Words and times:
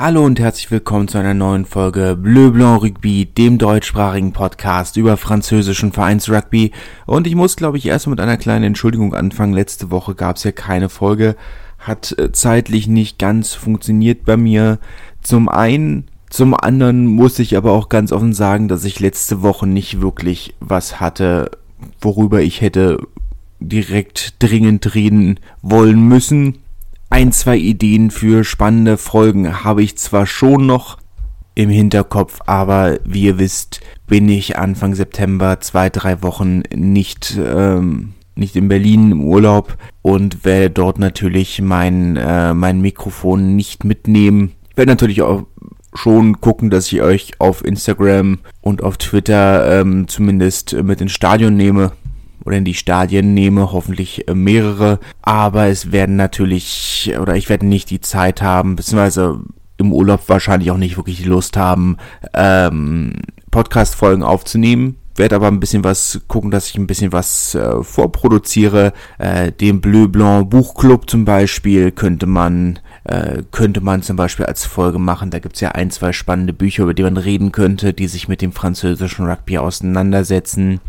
Hallo 0.00 0.24
und 0.24 0.38
herzlich 0.38 0.70
willkommen 0.70 1.08
zu 1.08 1.18
einer 1.18 1.34
neuen 1.34 1.64
Folge 1.64 2.16
Bleu 2.16 2.52
Blanc 2.52 2.84
Rugby, 2.84 3.26
dem 3.26 3.58
deutschsprachigen 3.58 4.32
Podcast 4.32 4.96
über 4.96 5.16
französischen 5.16 5.90
Vereinsrugby. 5.90 6.70
Und 7.04 7.26
ich 7.26 7.34
muss, 7.34 7.56
glaube 7.56 7.78
ich, 7.78 7.86
erst 7.86 8.06
mit 8.06 8.20
einer 8.20 8.36
kleinen 8.36 8.62
Entschuldigung 8.62 9.12
anfangen. 9.12 9.54
Letzte 9.54 9.90
Woche 9.90 10.14
gab 10.14 10.36
es 10.36 10.44
ja 10.44 10.52
keine 10.52 10.88
Folge, 10.88 11.34
hat 11.80 12.16
äh, 12.16 12.30
zeitlich 12.30 12.86
nicht 12.86 13.18
ganz 13.18 13.54
funktioniert 13.54 14.24
bei 14.24 14.36
mir. 14.36 14.78
Zum 15.20 15.48
einen, 15.48 16.06
zum 16.30 16.54
anderen 16.54 17.06
muss 17.06 17.40
ich 17.40 17.56
aber 17.56 17.72
auch 17.72 17.88
ganz 17.88 18.12
offen 18.12 18.34
sagen, 18.34 18.68
dass 18.68 18.84
ich 18.84 19.00
letzte 19.00 19.42
Woche 19.42 19.66
nicht 19.66 20.00
wirklich 20.00 20.54
was 20.60 21.00
hatte, 21.00 21.50
worüber 22.00 22.40
ich 22.40 22.60
hätte 22.60 22.98
direkt 23.58 24.40
dringend 24.40 24.94
reden 24.94 25.40
wollen 25.60 26.06
müssen 26.06 26.58
ein, 27.10 27.32
zwei 27.32 27.56
Ideen 27.56 28.10
für 28.10 28.44
spannende 28.44 28.96
Folgen 28.98 29.64
habe 29.64 29.82
ich 29.82 29.96
zwar 29.96 30.26
schon 30.26 30.66
noch 30.66 30.98
im 31.54 31.70
Hinterkopf, 31.70 32.40
aber 32.46 32.98
wie 33.04 33.22
ihr 33.22 33.38
wisst, 33.38 33.80
bin 34.06 34.28
ich 34.28 34.58
Anfang 34.58 34.94
September 34.94 35.60
zwei, 35.60 35.90
drei 35.90 36.22
Wochen 36.22 36.62
nicht, 36.72 37.38
ähm, 37.42 38.12
nicht 38.36 38.54
in 38.54 38.68
Berlin 38.68 39.10
im 39.10 39.24
Urlaub 39.24 39.76
und 40.02 40.44
werde 40.44 40.70
dort 40.70 40.98
natürlich 40.98 41.60
mein, 41.60 42.16
äh, 42.16 42.54
mein 42.54 42.80
Mikrofon 42.80 43.56
nicht 43.56 43.84
mitnehmen. 43.84 44.52
Ich 44.70 44.76
werde 44.76 44.92
natürlich 44.92 45.22
auch 45.22 45.46
schon 45.94 46.40
gucken, 46.40 46.70
dass 46.70 46.92
ich 46.92 47.02
euch 47.02 47.40
auf 47.40 47.64
Instagram 47.64 48.38
und 48.60 48.84
auf 48.84 48.98
Twitter 48.98 49.80
ähm, 49.80 50.06
zumindest 50.06 50.74
mit 50.74 51.00
ins 51.00 51.12
Stadion 51.12 51.56
nehme 51.56 51.92
oder 52.44 52.56
in 52.56 52.64
die 52.64 52.74
Stadien 52.74 53.34
nehme, 53.34 53.72
hoffentlich 53.72 54.28
äh, 54.28 54.34
mehrere. 54.34 54.98
Aber 55.22 55.66
es 55.66 55.92
werden 55.92 56.16
natürlich, 56.16 57.12
oder 57.20 57.36
ich 57.36 57.48
werde 57.48 57.66
nicht 57.66 57.90
die 57.90 58.00
Zeit 58.00 58.42
haben, 58.42 58.76
beziehungsweise 58.76 59.40
im 59.78 59.92
Urlaub 59.92 60.28
wahrscheinlich 60.28 60.70
auch 60.70 60.76
nicht 60.76 60.96
wirklich 60.96 61.18
die 61.18 61.28
Lust 61.28 61.56
haben, 61.56 61.96
ähm, 62.34 63.14
Podcast-Folgen 63.50 64.22
aufzunehmen. 64.22 64.96
Werde 65.16 65.36
aber 65.36 65.48
ein 65.48 65.60
bisschen 65.60 65.82
was 65.82 66.20
gucken, 66.28 66.50
dass 66.50 66.68
ich 66.68 66.76
ein 66.76 66.86
bisschen 66.86 67.12
was 67.12 67.54
äh, 67.54 67.82
vorproduziere. 67.82 68.92
Äh, 69.18 69.50
den 69.50 69.80
Bleu 69.80 70.06
Blanc 70.06 70.50
Buchclub 70.50 71.10
zum 71.10 71.24
Beispiel 71.24 71.90
könnte 71.90 72.26
man 72.26 72.78
äh, 73.04 73.42
könnte 73.50 73.80
man 73.80 74.02
zum 74.02 74.16
Beispiel 74.16 74.46
als 74.46 74.64
Folge 74.64 74.98
machen. 74.98 75.30
Da 75.30 75.38
gibt's 75.40 75.60
ja 75.60 75.70
ein, 75.70 75.90
zwei 75.90 76.12
spannende 76.12 76.52
Bücher, 76.52 76.84
über 76.84 76.94
die 76.94 77.02
man 77.02 77.16
reden 77.16 77.52
könnte, 77.52 77.94
die 77.94 78.06
sich 78.06 78.28
mit 78.28 78.42
dem 78.42 78.52
französischen 78.52 79.26
Rugby 79.26 79.58
auseinandersetzen. 79.58 80.80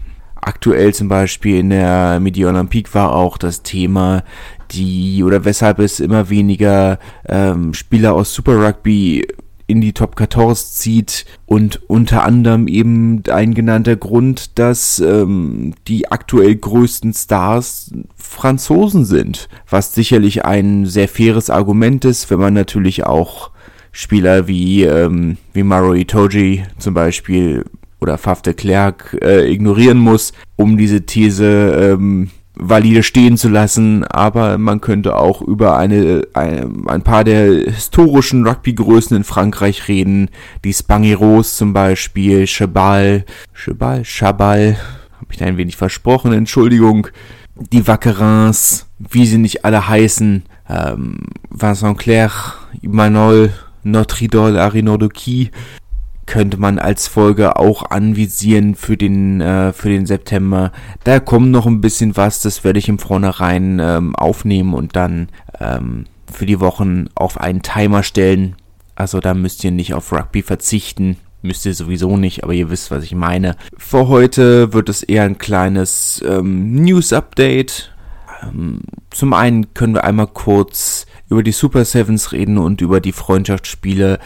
Aktuell 0.42 0.94
zum 0.94 1.08
Beispiel 1.10 1.60
in 1.60 1.70
der 1.70 2.20
Midi 2.20 2.46
Olympique 2.46 2.94
war 2.94 3.14
auch 3.14 3.38
das 3.38 3.62
Thema, 3.64 4.24
die 4.72 5.24
oder 5.24 5.46
weshalb 5.46 5.80
es 5.80 6.00
immer 6.00 6.30
weniger 6.30 7.00
ähm, 7.28 7.74
Spieler 7.74 8.14
aus 8.14 8.34
Super 8.34 8.66
Rugby 8.66 9.26
in 9.70 9.82
die 9.82 9.94
Top 9.94 10.18
14 10.18 10.56
zieht 10.56 11.26
und 11.46 11.82
unter 11.88 12.24
anderem 12.24 12.68
eben 12.68 13.22
ein 13.30 13.54
genannter 13.54 13.96
Grund, 13.96 14.58
dass 14.58 15.00
ähm, 15.00 15.76
die 15.88 16.12
aktuell 16.12 16.56
größten 16.56 17.14
Stars 17.14 17.92
Franzosen 18.16 19.06
sind, 19.06 19.48
was 19.70 19.94
sicherlich 19.94 20.44
ein 20.44 20.88
sehr 20.88 21.08
faires 21.08 21.52
Argument 21.52 22.04
ist, 22.04 22.32
wenn 22.32 22.40
man 22.40 22.56
natürlich 22.56 23.06
auch 23.06 23.52
Spieler 23.92 24.48
wie 24.48 24.84
ähm, 24.84 25.38
wie 25.54 25.64
Maro 25.64 25.94
Itoji 25.94 26.64
zum 26.80 26.96
Beispiel 26.96 27.64
oder 28.00 28.18
Faf 28.18 28.42
de 28.42 28.54
Klerk 28.54 29.18
äh, 29.22 29.52
ignorieren 29.52 29.98
muss, 29.98 30.34
um 30.56 30.78
diese 30.78 31.06
These 31.06 31.46
ähm, 31.46 32.30
valide 32.60 33.04
stehen 33.04 33.38
zu 33.38 33.48
lassen, 33.48 34.04
aber 34.04 34.58
man 34.58 34.82
könnte 34.82 35.16
auch 35.16 35.42
über 35.42 35.78
eine, 35.78 36.28
ein, 36.34 36.88
ein 36.88 37.02
paar 37.04 37.24
der 37.24 37.72
historischen 37.72 38.46
Rugby-Größen 38.46 39.16
in 39.16 39.24
Frankreich 39.24 39.88
reden, 39.88 40.30
die 40.66 40.74
Spangeros 40.74 41.56
zum 41.56 41.72
Beispiel, 41.72 42.46
Chabal, 42.48 43.24
Chabal, 43.54 44.04
Chabal, 44.04 44.78
habe 45.16 45.32
ich 45.32 45.38
da 45.38 45.46
ein 45.46 45.58
wenig 45.58 45.78
versprochen, 45.78 46.34
Entschuldigung, 46.34 47.08
die 47.56 47.88
Wackerins, 47.88 48.88
wie 48.98 49.26
sie 49.26 49.38
nicht 49.38 49.64
alle 49.64 49.88
heißen, 49.88 50.44
ähm, 50.70 51.18
Vincent 51.50 51.98
Clerc, 51.98 52.58
Manol, 52.82 53.52
Notre 53.84 54.26
Idole, 54.26 54.62
Arinordoki, 54.62 55.52
könnte 56.30 56.58
man 56.58 56.78
als 56.78 57.08
Folge 57.08 57.56
auch 57.56 57.90
anvisieren 57.90 58.76
für 58.76 58.98
den 58.98 59.42
äh, 59.42 59.74
für 59.74 59.90
den 59.90 60.06
September. 60.06 60.72
Da 61.04 61.20
kommt 61.20 61.50
noch 61.50 61.66
ein 61.66 61.82
bisschen 61.82 62.16
was, 62.16 62.42
das 62.42 62.64
werde 62.64 62.78
ich 62.78 62.88
im 62.88 63.00
Vornherein 63.00 63.80
ähm, 63.82 64.16
aufnehmen 64.16 64.76
und 64.76 64.96
dann 64.96 65.30
ähm, 65.60 66.06
für 66.32 66.46
die 66.46 66.60
Wochen 66.60 67.08
auf 67.16 67.40
einen 67.42 67.64
Timer 67.64 68.04
stellen. 68.04 68.56
Also 68.94 69.20
da 69.22 69.34
müsst 69.34 69.64
ihr 69.64 69.72
nicht 69.72 69.96
auf 69.96 70.12
Rugby 70.12 70.44
verzichten. 70.44 71.18
Müsst 71.42 71.66
ihr 71.66 71.74
sowieso 71.74 72.16
nicht, 72.16 72.44
aber 72.44 72.54
ihr 72.54 72.70
wisst, 72.70 72.92
was 72.92 73.04
ich 73.04 73.16
meine. 73.16 73.56
Für 73.76 74.08
heute 74.08 74.72
wird 74.72 74.88
es 74.88 75.02
eher 75.02 75.24
ein 75.24 75.40
kleines 75.40 76.24
ähm, 76.28 76.76
News-Update. 76.76 77.92
Ähm, 78.44 78.82
zum 79.10 79.34
einen 79.34 79.74
können 79.74 79.96
wir 79.96 80.04
einmal 80.04 80.28
kurz 80.28 81.08
über 81.28 81.42
die 81.42 81.54
Super 81.54 81.86
Sevens 81.86 82.34
reden 82.34 82.60
und 82.60 82.82
über 82.82 83.02
die 83.02 83.14
Freundschaftsspiele. 83.14 84.20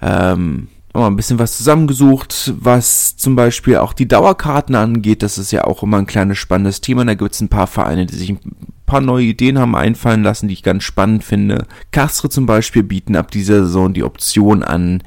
Ähm, 0.00 0.68
mal 0.92 1.06
ein 1.06 1.16
bisschen 1.16 1.38
was 1.38 1.56
zusammengesucht, 1.56 2.54
was 2.58 3.16
zum 3.16 3.36
Beispiel 3.36 3.76
auch 3.76 3.92
die 3.92 4.08
Dauerkarten 4.08 4.74
angeht. 4.74 5.22
Das 5.22 5.38
ist 5.38 5.52
ja 5.52 5.64
auch 5.64 5.82
immer 5.82 5.98
ein 5.98 6.06
kleines 6.06 6.38
spannendes 6.38 6.80
Thema. 6.80 7.04
Da 7.04 7.14
gibt 7.14 7.34
es 7.34 7.40
ein 7.40 7.48
paar 7.48 7.66
Vereine, 7.66 8.06
die 8.06 8.16
sich 8.16 8.30
ein 8.30 8.40
paar 8.86 9.00
neue 9.00 9.26
Ideen 9.26 9.58
haben 9.58 9.76
einfallen 9.76 10.22
lassen, 10.22 10.48
die 10.48 10.54
ich 10.54 10.62
ganz 10.62 10.82
spannend 10.82 11.22
finde. 11.22 11.66
Castre 11.92 12.28
zum 12.28 12.46
Beispiel 12.46 12.82
bieten 12.82 13.14
ab 13.14 13.30
dieser 13.30 13.64
Saison 13.64 13.92
die 13.92 14.02
Option 14.02 14.64
an, 14.64 15.02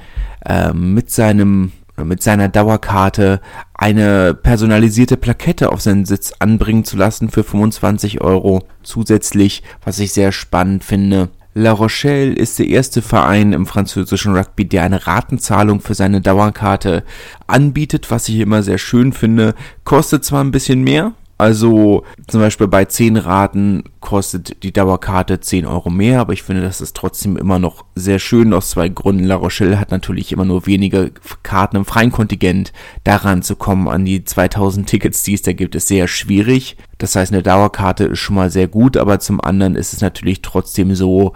äh, 0.45 0.73
mit 0.73 1.11
seinem 1.11 1.73
mit 2.01 2.23
seiner 2.23 2.49
Dauerkarte 2.49 3.39
eine 3.75 4.33
personalisierte 4.33 5.15
Plakette 5.15 5.71
auf 5.71 5.81
seinen 5.81 6.05
Sitz 6.05 6.33
anbringen 6.39 6.85
zu 6.85 6.97
lassen 6.97 7.29
für 7.29 7.43
25 7.43 8.21
Euro 8.21 8.63
zusätzlich, 8.81 9.61
was 9.85 9.99
ich 9.99 10.11
sehr 10.11 10.31
spannend 10.31 10.83
finde. 10.83 11.29
La 11.55 11.71
Rochelle 11.71 12.33
ist 12.33 12.57
der 12.57 12.67
erste 12.67 13.03
Verein 13.03 13.53
im 13.53 13.67
französischen 13.67 14.35
Rugby, 14.35 14.65
der 14.65 14.83
eine 14.83 15.05
Ratenzahlung 15.05 15.81
für 15.81 15.93
seine 15.93 16.19
Dauerkarte 16.19 17.03
anbietet, 17.45 18.09
was 18.09 18.27
ich 18.27 18.39
immer 18.39 18.63
sehr 18.63 18.79
schön 18.79 19.13
finde. 19.13 19.53
Kostet 19.83 20.25
zwar 20.25 20.43
ein 20.43 20.51
bisschen 20.51 20.81
mehr, 20.83 21.13
also 21.37 22.03
zum 22.27 22.41
Beispiel 22.41 22.67
bei 22.67 22.85
10 22.85 23.17
Raten 23.17 23.83
kostet 23.99 24.63
die 24.63 24.71
Dauerkarte 24.71 25.39
10 25.39 25.65
Euro 25.65 25.89
mehr, 25.89 26.21
aber 26.21 26.33
ich 26.33 26.43
finde, 26.43 26.61
das 26.61 26.79
ist 26.79 26.95
trotzdem 26.95 27.37
immer 27.37 27.59
noch 27.59 27.85
sehr 27.95 28.19
schön 28.19 28.53
aus 28.53 28.69
zwei 28.69 28.87
Gründen. 28.87 29.25
La 29.25 29.35
Rochelle 29.35 29.79
hat 29.79 29.91
natürlich 29.91 30.31
immer 30.31 30.45
nur 30.45 30.67
wenige 30.67 31.11
Karten 31.41 31.77
im 31.77 31.85
freien 31.85 32.11
Kontingent. 32.11 32.71
Daran 33.03 33.41
zu 33.41 33.55
kommen 33.55 33.87
an 33.87 34.05
die 34.05 34.23
2000 34.23 34.87
Tickets, 34.87 35.23
die 35.23 35.33
es 35.33 35.41
da 35.41 35.53
gibt, 35.53 35.75
ist 35.75 35.87
sehr 35.87 36.07
schwierig. 36.07 36.77
Das 36.99 37.15
heißt, 37.15 37.33
eine 37.33 37.43
Dauerkarte 37.43 38.05
ist 38.05 38.19
schon 38.19 38.35
mal 38.35 38.51
sehr 38.51 38.67
gut, 38.67 38.95
aber 38.95 39.19
zum 39.19 39.41
anderen 39.41 39.75
ist 39.75 39.93
es 39.93 40.01
natürlich 40.01 40.41
trotzdem 40.41 40.93
so, 40.95 41.33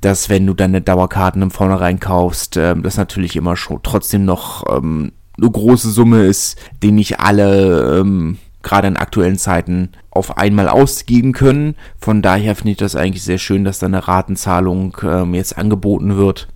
dass 0.00 0.28
wenn 0.28 0.46
du 0.46 0.54
deine 0.54 0.80
Dauerkarten 0.80 1.42
im 1.42 1.50
Vornherein 1.50 2.00
kaufst, 2.00 2.56
äh, 2.56 2.74
das 2.76 2.96
natürlich 2.96 3.36
immer 3.36 3.56
schon 3.56 3.80
trotzdem 3.82 4.24
noch 4.24 4.64
ähm, 4.74 5.12
eine 5.36 5.50
große 5.50 5.90
Summe 5.90 6.24
ist, 6.24 6.58
die 6.82 6.92
nicht 6.92 7.20
alle 7.20 8.00
ähm, 8.00 8.38
gerade 8.62 8.88
in 8.88 8.96
aktuellen 8.96 9.38
Zeiten 9.38 9.90
auf 10.10 10.36
einmal 10.36 10.68
ausgeben 10.68 11.32
können. 11.32 11.76
Von 11.98 12.22
daher 12.22 12.54
finde 12.56 12.72
ich 12.72 12.76
das 12.76 12.96
eigentlich 12.96 13.22
sehr 13.22 13.38
schön, 13.38 13.64
dass 13.64 13.78
da 13.78 13.86
eine 13.86 14.06
Ratenzahlung 14.06 14.96
ähm, 15.02 15.34
jetzt 15.34 15.56
angeboten 15.56 16.16
wird. 16.16 16.48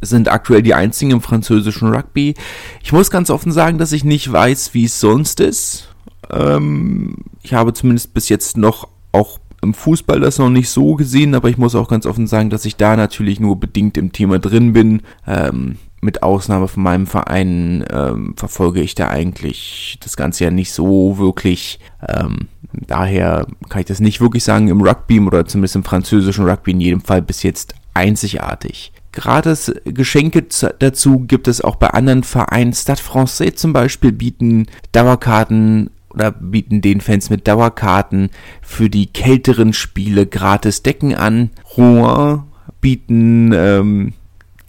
Sind 0.00 0.28
aktuell 0.28 0.62
die 0.62 0.74
einzigen 0.74 1.12
im 1.12 1.20
französischen 1.20 1.94
Rugby. 1.94 2.34
Ich 2.82 2.92
muss 2.92 3.10
ganz 3.10 3.30
offen 3.30 3.52
sagen, 3.52 3.78
dass 3.78 3.92
ich 3.92 4.04
nicht 4.04 4.30
weiß, 4.32 4.74
wie 4.74 4.84
es 4.84 4.98
sonst 4.98 5.40
ist. 5.40 5.88
Ähm, 6.30 7.16
ich 7.42 7.54
habe 7.54 7.72
zumindest 7.72 8.14
bis 8.14 8.28
jetzt 8.28 8.56
noch 8.56 8.88
auch 9.12 9.38
im 9.62 9.74
Fußball 9.74 10.18
das 10.18 10.38
noch 10.38 10.50
nicht 10.50 10.68
so 10.70 10.96
gesehen, 10.96 11.34
aber 11.34 11.48
ich 11.48 11.56
muss 11.56 11.76
auch 11.76 11.88
ganz 11.88 12.04
offen 12.04 12.26
sagen, 12.26 12.50
dass 12.50 12.64
ich 12.64 12.76
da 12.76 12.96
natürlich 12.96 13.38
nur 13.38 13.60
bedingt 13.60 13.96
im 13.96 14.12
Thema 14.12 14.40
drin 14.40 14.72
bin. 14.72 15.02
Ähm, 15.26 15.76
mit 16.02 16.22
Ausnahme 16.22 16.66
von 16.68 16.82
meinem 16.82 17.06
Verein 17.06 17.84
ähm, 17.90 18.34
verfolge 18.36 18.80
ich 18.80 18.96
da 18.96 19.08
eigentlich 19.08 19.98
das 20.02 20.16
Ganze 20.16 20.44
ja 20.44 20.50
nicht 20.50 20.72
so 20.72 21.16
wirklich. 21.16 21.78
Ähm, 22.06 22.48
daher 22.72 23.46
kann 23.68 23.80
ich 23.80 23.86
das 23.86 24.00
nicht 24.00 24.20
wirklich 24.20 24.42
sagen 24.42 24.68
im 24.68 24.82
Rugby 24.82 25.20
oder 25.20 25.46
zumindest 25.46 25.76
im 25.76 25.84
französischen 25.84 26.44
Rugby 26.44 26.72
in 26.72 26.80
jedem 26.80 27.00
Fall 27.00 27.22
bis 27.22 27.44
jetzt 27.44 27.74
einzigartig. 27.94 28.92
Gratis 29.12 29.72
Geschenke 29.84 30.44
dazu 30.78 31.20
gibt 31.20 31.46
es 31.46 31.60
auch 31.60 31.76
bei 31.76 31.88
anderen 31.88 32.24
Vereinen. 32.24 32.72
Stade 32.72 33.00
Francais 33.00 33.54
zum 33.54 33.72
Beispiel 33.72 34.10
bieten 34.10 34.66
Dauerkarten 34.90 35.90
oder 36.10 36.32
bieten 36.32 36.80
den 36.80 37.00
Fans 37.00 37.30
mit 37.30 37.46
Dauerkarten 37.46 38.30
für 38.60 38.90
die 38.90 39.06
kälteren 39.06 39.72
Spiele 39.72 40.26
gratis 40.26 40.82
Decken 40.82 41.14
an. 41.14 41.50
Rouen 41.76 42.42
bieten 42.80 43.52
ähm, 43.54 44.14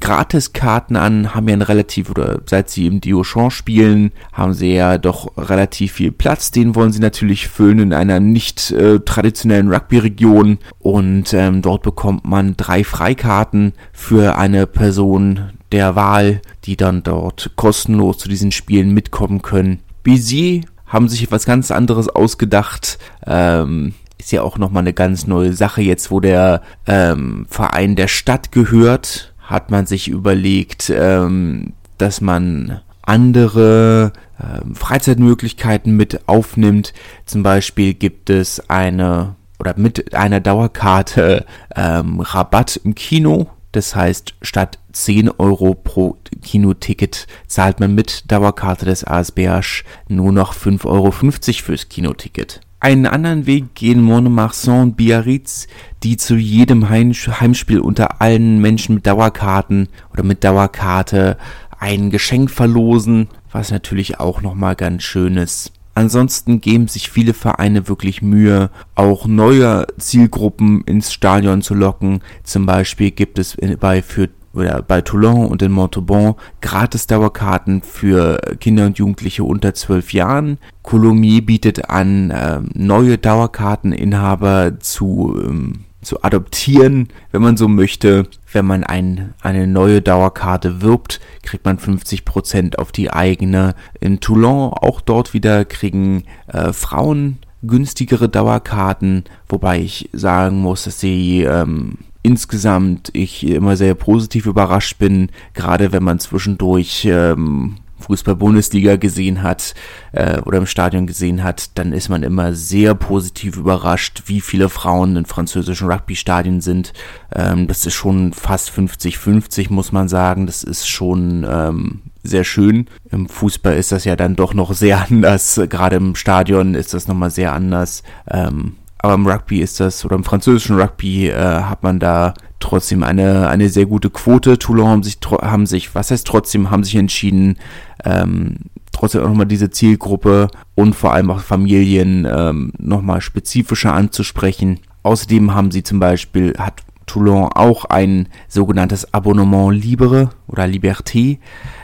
Gratiskarten 0.03 0.97
an, 0.97 1.33
haben 1.33 1.47
ja 1.47 1.55
ein 1.55 1.61
relativ, 1.61 2.09
oder 2.09 2.41
seit 2.45 2.69
sie 2.69 2.88
im 2.88 3.00
Diochon 3.00 3.51
spielen, 3.51 4.11
haben 4.33 4.53
sie 4.53 4.73
ja 4.73 4.97
doch 4.97 5.31
relativ 5.38 5.94
viel 5.94 6.11
Platz. 6.11 6.51
Den 6.51 6.75
wollen 6.75 6.91
sie 6.91 7.00
natürlich 7.00 7.47
füllen 7.47 7.79
in 7.79 7.94
einer 7.94 8.19
nicht 8.19 8.69
äh, 8.71 9.00
traditionellen 9.00 9.73
Rugby-Region. 9.73 10.57
Und 10.79 11.33
ähm, 11.33 11.61
dort 11.61 11.83
bekommt 11.83 12.25
man 12.25 12.57
drei 12.57 12.83
Freikarten 12.83 13.71
für 13.94 14.38
eine 14.38 14.67
Person, 14.67 15.53
der 15.71 15.95
Wahl, 15.95 16.41
die 16.65 16.75
dann 16.75 17.03
dort 17.03 17.51
kostenlos 17.55 18.17
zu 18.17 18.27
diesen 18.27 18.51
Spielen 18.51 18.94
mitkommen 18.94 19.41
können. 19.41 19.79
Bézier 20.03 20.65
haben 20.85 21.07
sich 21.07 21.23
etwas 21.23 21.45
ganz 21.45 21.71
anderes 21.71 22.09
ausgedacht. 22.09 23.00
Ähm, 23.25 23.94
ist 24.19 24.31
ja 24.31 24.41
auch 24.41 24.57
nochmal 24.57 24.83
eine 24.83 24.94
ganz 24.94 25.27
neue 25.27 25.53
Sache. 25.53 25.81
Jetzt, 25.81 26.11
wo 26.11 26.19
der 26.19 26.61
ähm, 26.88 27.45
Verein 27.50 27.95
der 27.95 28.07
Stadt 28.07 28.51
gehört, 28.51 29.32
hat 29.53 29.69
man 29.69 29.85
sich 29.85 30.07
überlegt, 30.07 30.91
ähm, 30.94 31.73
dass 32.00 32.21
man 32.21 32.81
andere 33.03 34.13
äh, 34.39 34.73
Freizeitmöglichkeiten 34.73 35.95
mit 35.95 36.27
aufnimmt. 36.27 36.91
Zum 37.27 37.44
Beispiel 37.44 37.94
gibt 37.94 38.31
es 38.31 38.67
eine 38.67 39.35
oder 39.59 39.75
mit 39.77 40.15
einer 40.15 40.39
Dauerkarte 40.39 41.45
ähm, 41.75 42.19
Rabatt 42.19 42.81
im 42.83 42.95
Kino. 42.95 43.47
Das 43.73 43.95
heißt, 43.95 44.33
statt 44.41 44.79
10 44.91 45.29
Euro 45.29 45.75
pro 45.75 46.17
Kinoticket 46.41 47.27
zahlt 47.45 47.79
man 47.79 47.94
mit 47.94 48.31
Dauerkarte 48.31 48.85
des 48.85 49.05
ASBH 49.05 49.83
nur 50.07 50.31
noch 50.31 50.55
5,50 50.55 50.85
Euro 50.88 51.11
fürs 51.11 51.89
Kinoticket. 51.89 52.61
Einen 52.83 53.06
anderen 53.06 53.45
Weg 53.45 53.75
gehen 53.75 54.01
Montmarsan 54.01 54.95
Biarritz, 54.95 55.68
die 56.03 56.18
zu 56.18 56.35
jedem 56.35 56.89
Heimspiel 56.89 57.80
unter 57.80 58.21
allen 58.21 58.59
Menschen 58.59 58.95
mit 58.95 59.07
Dauerkarten 59.07 59.88
oder 60.12 60.24
mit 60.24 60.44
Dauerkarte 60.44 61.38
ein 61.80 62.09
Geschenk 62.09 62.51
verlosen, 62.51 63.30
was 63.53 63.71
natürlich 63.71 64.19
auch 64.19 64.41
nochmal 64.41 64.75
ganz 64.75 65.03
schön 65.03 65.38
ist. 65.38 65.71
Ansonsten 65.94 66.59
geben 66.59 66.89
sich 66.89 67.09
viele 67.09 67.33
Vereine 67.33 67.88
wirklich 67.88 68.21
Mühe, 68.21 68.69
auch 68.95 69.27
neue 69.27 69.88
Zielgruppen 69.97 70.81
ins 70.81 71.13
Stadion 71.13 71.62
zu 71.62 71.75
locken. 71.75 72.19
Zum 72.44 72.65
Beispiel 72.65 73.12
gibt 73.12 73.39
es 73.39 73.56
bei 73.79 74.01
für 74.01 74.27
oder 74.53 74.81
bei 74.81 75.01
Toulon 75.01 75.47
und 75.47 75.61
in 75.61 75.71
Montauban 75.71 76.35
gratis 76.61 77.07
Dauerkarten 77.07 77.81
für 77.81 78.38
Kinder 78.59 78.85
und 78.85 78.97
Jugendliche 78.97 79.44
unter 79.44 79.73
zwölf 79.73 80.13
Jahren. 80.13 80.57
Colomiers 80.83 81.45
bietet 81.45 81.89
an, 81.89 82.29
äh, 82.31 82.59
neue 82.73 83.17
Dauerkarteninhaber 83.17 84.79
zu 84.79 85.39
ähm, 85.44 85.85
zu 86.03 86.21
adoptieren, 86.21 87.07
wenn 87.31 87.41
man 87.41 87.57
so 87.57 87.67
möchte. 87.67 88.27
Wenn 88.51 88.65
man 88.65 88.83
ein, 88.83 89.33
eine 89.41 89.67
neue 89.67 90.01
Dauerkarte 90.01 90.81
wirbt, 90.81 91.19
kriegt 91.41 91.65
man 91.65 91.77
50% 91.77 92.75
auf 92.75 92.91
die 92.91 93.09
eigene. 93.09 93.73
In 94.00 94.19
Toulon 94.19 94.73
auch 94.73 95.01
dort 95.01 95.33
wieder 95.33 95.65
kriegen 95.65 96.25
äh, 96.47 96.73
Frauen 96.73 97.39
günstigere 97.65 98.27
Dauerkarten, 98.27 99.23
wobei 99.47 99.79
ich 99.79 100.09
sagen 100.11 100.57
muss, 100.57 100.83
dass 100.83 101.00
sie 101.00 101.44
ähm, 101.44 101.97
insgesamt 102.24 103.10
ich 103.14 103.46
immer 103.46 103.75
sehr 103.75 103.94
positiv 103.96 104.46
überrascht 104.46 104.98
bin, 104.98 105.30
gerade 105.54 105.92
wenn 105.92 106.04
man 106.04 106.20
zwischendurch 106.20 107.06
ähm, 107.06 107.78
Fußball-Bundesliga 108.04 108.98
gesehen 108.98 109.44
hat 109.44 109.74
äh, 110.12 110.40
oder 110.42 110.60
im 110.60 110.66
Stadion 110.66 111.08
gesehen 111.08 111.44
hat, 111.44 111.78
dann 111.78 111.94
ist 111.94 112.10
man 112.10 112.24
immer 112.24 112.54
sehr 112.54 112.96
positiv 112.96 113.58
überrascht, 113.58 114.24
wie 114.25 114.42
viele 114.42 114.70
Frauen 114.70 115.16
in 115.16 115.25
französischen 115.25 115.90
Rugby-Stadien 115.90 116.62
sind. 116.62 116.94
Ähm, 117.34 117.68
das 117.68 117.86
ist 117.86 117.94
schon 117.94 118.34
fast 118.34 118.72
50-50, 118.72 119.72
muss 119.72 119.92
man 119.92 120.08
sagen. 120.08 120.46
Das 120.46 120.64
ist 120.64 120.88
schon 120.88 121.46
ähm, 121.50 122.02
sehr 122.24 122.44
schön. 122.44 122.88
Im 123.10 123.28
Fußball 123.28 123.75
ist 123.75 123.92
das 123.92 124.06
ja 124.06 124.16
dann 124.16 124.36
doch 124.36 124.54
noch 124.54 124.74
sehr 124.74 125.06
anders. 125.10 125.60
Gerade 125.70 125.96
im 125.96 126.16
Stadion 126.16 126.75
ist 126.75 126.94
das 126.94 127.08
nochmal 127.08 127.31
sehr 127.31 127.54
anders. 127.54 128.04
Ähm, 128.30 128.75
aber 129.03 129.15
im 129.15 129.27
Rugby 129.27 129.59
ist 129.59 129.81
das, 129.81 130.05
oder 130.05 130.15
im 130.15 130.23
französischen 130.23 130.79
Rugby 130.79 131.27
äh, 131.27 131.35
hat 131.35 131.83
man 131.83 132.00
da 132.00 132.33
trotzdem 132.61 133.03
eine, 133.03 133.50
eine 133.50 133.67
sehr 133.67 133.85
gute 133.85 134.09
Quote. 134.09 134.57
Toulon 134.57 134.88
haben 134.88 135.03
sich, 135.03 135.17
haben 135.41 135.65
sich, 135.65 135.94
was 135.94 136.09
heißt 136.09 136.25
trotzdem, 136.25 136.71
haben 136.71 136.85
sich 136.85 136.95
entschieden, 136.95 137.57
ähm, 138.05 138.55
trotzdem 138.94 139.21
auch 139.21 139.27
nochmal 139.27 139.45
diese 139.45 139.69
Zielgruppe 139.69 140.47
und 140.75 140.95
vor 140.95 141.13
allem 141.13 141.31
auch 141.31 141.41
Familien 141.41 142.25
ähm, 142.33 142.71
nochmal 142.77 143.19
spezifischer 143.19 143.94
anzusprechen. 143.94 144.79
Außerdem 145.03 145.53
haben 145.53 145.71
sie 145.71 145.83
zum 145.83 146.00
Beispiel, 146.00 146.53
hat 146.57 146.81
Toulon 147.05 147.50
auch 147.53 147.83
ein 147.83 148.29
sogenanntes 148.47 149.13
Abonnement 149.13 149.75
Libre 149.75 150.29
oder 150.47 150.63
Liberté, 150.63 151.39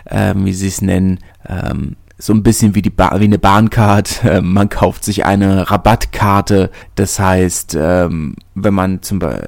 ähm, 0.10 0.46
wie 0.46 0.54
sie 0.54 0.68
es 0.68 0.82
nennen. 0.82 1.20
Ähm, 1.46 1.98
so 2.22 2.34
ein 2.34 2.44
bisschen 2.44 2.76
wie, 2.76 2.82
die 2.82 2.90
ba 2.90 3.20
wie 3.20 3.24
eine 3.24 3.40
Bahncard. 3.40 4.22
Ähm, 4.30 4.54
man 4.54 4.70
kauft 4.70 5.06
sich 5.06 5.26
eine 5.26 5.72
Rabattkarte. 5.72 6.70
Das 6.96 7.20
heißt, 7.20 7.76
ähm, 7.80 8.36
wenn 8.54 8.74
man 8.74 9.02
zum 9.02 9.20
Beispiel 9.20 9.48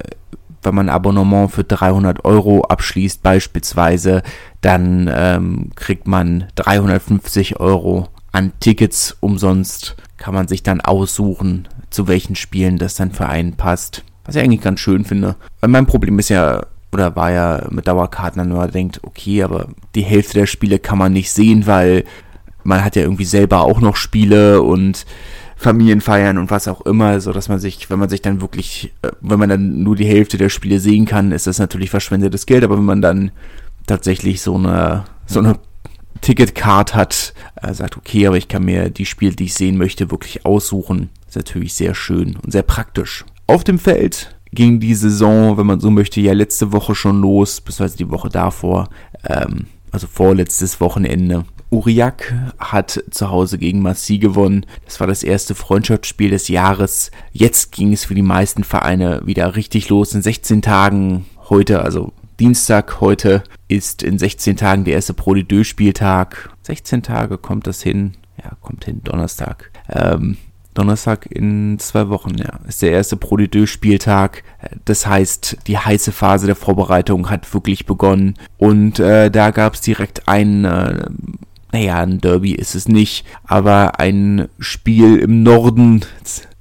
wenn 0.62 0.74
man 0.74 0.88
ein 0.88 0.94
Abonnement 0.94 1.50
für 1.50 1.64
300 1.64 2.24
Euro 2.24 2.62
abschließt 2.62 3.22
beispielsweise, 3.22 4.22
dann 4.60 5.10
ähm, 5.12 5.70
kriegt 5.74 6.06
man 6.06 6.44
350 6.54 7.58
Euro 7.60 8.08
an 8.30 8.52
Tickets 8.60 9.16
umsonst. 9.20 9.96
Kann 10.16 10.34
man 10.34 10.48
sich 10.48 10.62
dann 10.62 10.80
aussuchen, 10.80 11.68
zu 11.90 12.06
welchen 12.06 12.36
Spielen 12.36 12.78
das 12.78 12.94
dann 12.94 13.10
für 13.10 13.28
einen 13.28 13.54
passt. 13.54 14.04
Was 14.24 14.36
ich 14.36 14.42
eigentlich 14.42 14.60
ganz 14.60 14.80
schön 14.80 15.04
finde. 15.04 15.34
Weil 15.60 15.70
mein 15.70 15.86
Problem 15.86 16.18
ist 16.18 16.28
ja, 16.28 16.64
oder 16.92 17.16
war 17.16 17.32
ja 17.32 17.66
mit 17.70 17.88
Dauerkarten, 17.88 18.38
dann 18.38 18.48
nur 18.48 18.66
denkt, 18.68 19.00
okay, 19.02 19.42
aber 19.42 19.66
die 19.96 20.02
Hälfte 20.02 20.38
der 20.38 20.46
Spiele 20.46 20.78
kann 20.78 20.98
man 20.98 21.12
nicht 21.12 21.32
sehen, 21.32 21.66
weil 21.66 22.04
man 22.64 22.84
hat 22.84 22.96
ja 22.96 23.02
irgendwie 23.02 23.24
selber 23.24 23.62
auch 23.62 23.80
noch 23.80 23.96
Spiele 23.96 24.62
und 24.62 25.06
Familienfeiern 25.56 26.38
und 26.38 26.50
was 26.50 26.66
auch 26.68 26.80
immer, 26.82 27.20
so 27.20 27.32
dass 27.32 27.48
man 27.48 27.60
sich, 27.60 27.88
wenn 27.88 27.98
man 27.98 28.08
sich 28.08 28.20
dann 28.20 28.40
wirklich, 28.40 28.92
äh, 29.02 29.12
wenn 29.20 29.38
man 29.38 29.48
dann 29.48 29.82
nur 29.82 29.96
die 29.96 30.04
Hälfte 30.06 30.36
der 30.36 30.48
Spiele 30.48 30.80
sehen 30.80 31.06
kann, 31.06 31.32
ist 31.32 31.46
das 31.46 31.58
natürlich 31.58 31.90
verschwendetes 31.90 32.46
Geld, 32.46 32.64
aber 32.64 32.76
wenn 32.76 32.84
man 32.84 33.00
dann 33.00 33.30
tatsächlich 33.86 34.42
so 34.42 34.56
eine, 34.56 35.04
so 35.26 35.38
eine 35.38 35.58
Ticketcard 36.20 36.94
hat, 36.94 37.34
äh, 37.60 37.72
sagt, 37.74 37.96
okay, 37.96 38.26
aber 38.26 38.36
ich 38.36 38.48
kann 38.48 38.64
mir 38.64 38.90
die 38.90 39.06
Spiele, 39.06 39.34
die 39.34 39.44
ich 39.44 39.54
sehen 39.54 39.78
möchte, 39.78 40.10
wirklich 40.10 40.44
aussuchen, 40.44 41.10
ist 41.28 41.36
natürlich 41.36 41.74
sehr 41.74 41.94
schön 41.94 42.36
und 42.36 42.52
sehr 42.52 42.62
praktisch. 42.62 43.24
Auf 43.46 43.64
dem 43.64 43.78
Feld 43.78 44.34
ging 44.52 44.80
die 44.80 44.94
Saison, 44.94 45.56
wenn 45.56 45.66
man 45.66 45.80
so 45.80 45.90
möchte, 45.90 46.20
ja 46.20 46.32
letzte 46.32 46.72
Woche 46.72 46.94
schon 46.94 47.20
los, 47.20 47.60
beziehungsweise 47.60 47.98
die 47.98 48.10
Woche 48.10 48.28
davor, 48.28 48.88
ähm, 49.26 49.66
also 49.90 50.06
vorletztes 50.06 50.80
Wochenende. 50.80 51.44
Uriak 51.72 52.34
hat 52.58 53.02
zu 53.10 53.30
Hause 53.30 53.56
gegen 53.56 53.80
Massy 53.80 54.18
gewonnen. 54.18 54.66
Das 54.84 55.00
war 55.00 55.06
das 55.06 55.22
erste 55.22 55.54
Freundschaftsspiel 55.54 56.30
des 56.30 56.48
Jahres. 56.48 57.10
Jetzt 57.32 57.72
ging 57.72 57.92
es 57.92 58.04
für 58.04 58.14
die 58.14 58.22
meisten 58.22 58.62
Vereine 58.62 59.22
wieder 59.24 59.56
richtig 59.56 59.88
los. 59.88 60.14
In 60.14 60.20
16 60.20 60.60
Tagen 60.60 61.24
heute, 61.48 61.82
also 61.82 62.12
Dienstag 62.38 63.00
heute, 63.00 63.42
ist 63.68 64.02
in 64.02 64.18
16 64.18 64.56
Tagen 64.56 64.84
der 64.84 64.94
erste 64.94 65.14
Pro 65.14 65.32
de 65.34 65.64
Spieltag. 65.64 66.50
16 66.62 67.02
Tage 67.02 67.38
kommt 67.38 67.66
das 67.66 67.82
hin. 67.82 68.14
Ja, 68.42 68.52
kommt 68.60 68.84
hin, 68.84 69.00
Donnerstag. 69.02 69.70
Ähm, 69.88 70.36
Donnerstag 70.74 71.26
in 71.26 71.78
zwei 71.78 72.08
Wochen, 72.08 72.36
ja, 72.36 72.60
ist 72.66 72.82
der 72.82 72.92
erste 72.92 73.16
Pro 73.16 73.36
de 73.36 73.66
Spieltag. 73.66 74.42
Das 74.84 75.06
heißt, 75.06 75.58
die 75.66 75.78
heiße 75.78 76.12
Phase 76.12 76.46
der 76.46 76.56
Vorbereitung 76.56 77.30
hat 77.30 77.52
wirklich 77.54 77.86
begonnen. 77.86 78.34
Und 78.58 78.98
äh, 78.98 79.30
da 79.30 79.50
gab 79.50 79.74
es 79.74 79.80
direkt 79.80 80.28
einen 80.28 80.64
äh, 80.64 81.06
naja, 81.72 82.00
ein 82.00 82.20
Derby 82.20 82.52
ist 82.52 82.74
es 82.74 82.86
nicht, 82.86 83.24
aber 83.44 83.98
ein 83.98 84.48
Spiel 84.58 85.16
im 85.16 85.42
Norden, 85.42 86.04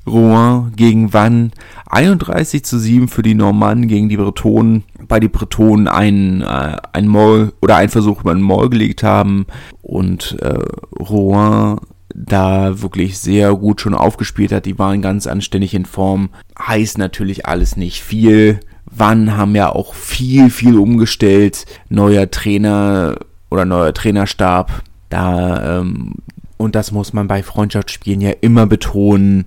Rouen 0.08 0.72
gegen 0.76 1.14
Vannes, 1.14 1.52
31 1.90 2.64
zu 2.64 2.80
7 2.80 3.08
für 3.08 3.22
die 3.22 3.36
Normannen 3.36 3.88
gegen 3.88 4.10
die 4.10 4.18
Bretonen. 4.18 4.84
Bei 5.08 5.20
den 5.20 5.32
Bretonen 5.32 5.88
ein, 5.88 6.42
äh, 6.42 6.78
ein 6.94 7.08
Maul 7.08 7.54
oder 7.62 7.76
ein 7.76 7.90
Versuch 7.90 8.22
über 8.22 8.32
ein 8.32 8.42
Maul 8.42 8.70
gelegt 8.70 9.04
haben 9.04 9.46
und 9.82 10.38
äh, 10.42 10.60
Rouen 10.98 11.80
da 12.16 12.82
wirklich 12.82 13.20
sehr 13.20 13.54
gut 13.56 13.82
schon 13.82 13.94
aufgespielt 13.94 14.52
hat. 14.52 14.66
Die 14.66 14.80
waren 14.80 15.02
ganz 15.02 15.28
anständig 15.28 15.74
in 15.74 15.86
Form. 15.86 16.30
Heißt 16.58 16.98
natürlich 16.98 17.46
alles 17.46 17.78
nicht 17.78 18.02
viel. 18.02 18.60
Wann 18.86 19.38
haben 19.38 19.56
ja 19.56 19.70
auch 19.70 19.94
viel, 19.94 20.50
viel 20.50 20.78
umgestellt. 20.78 21.66
Neuer 21.90 22.30
Trainer 22.32 23.18
oder 23.50 23.66
neuer 23.66 23.94
Trainerstab. 23.94 24.84
Da, 25.12 25.80
ähm, 25.80 26.16
und 26.58 26.74
das 26.74 26.92
muss 26.92 27.14
man 27.14 27.28
bei 27.28 27.44
Freundschaftsspielen 27.44 28.22
ja 28.22 28.32
immer 28.42 28.66
betonen, 28.66 29.46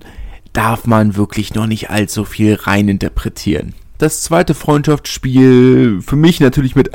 darf 0.53 0.87
man 0.87 1.17
wirklich 1.17 1.53
noch 1.53 1.67
nicht 1.67 1.89
allzu 1.89 2.23
viel 2.23 2.53
reininterpretieren. 2.55 3.73
Das 3.97 4.21
zweite 4.23 4.53
Freundschaftsspiel, 4.53 6.01
für 6.01 6.17
mich 6.17 6.41
natürlich 6.41 6.75
mit, 6.75 6.91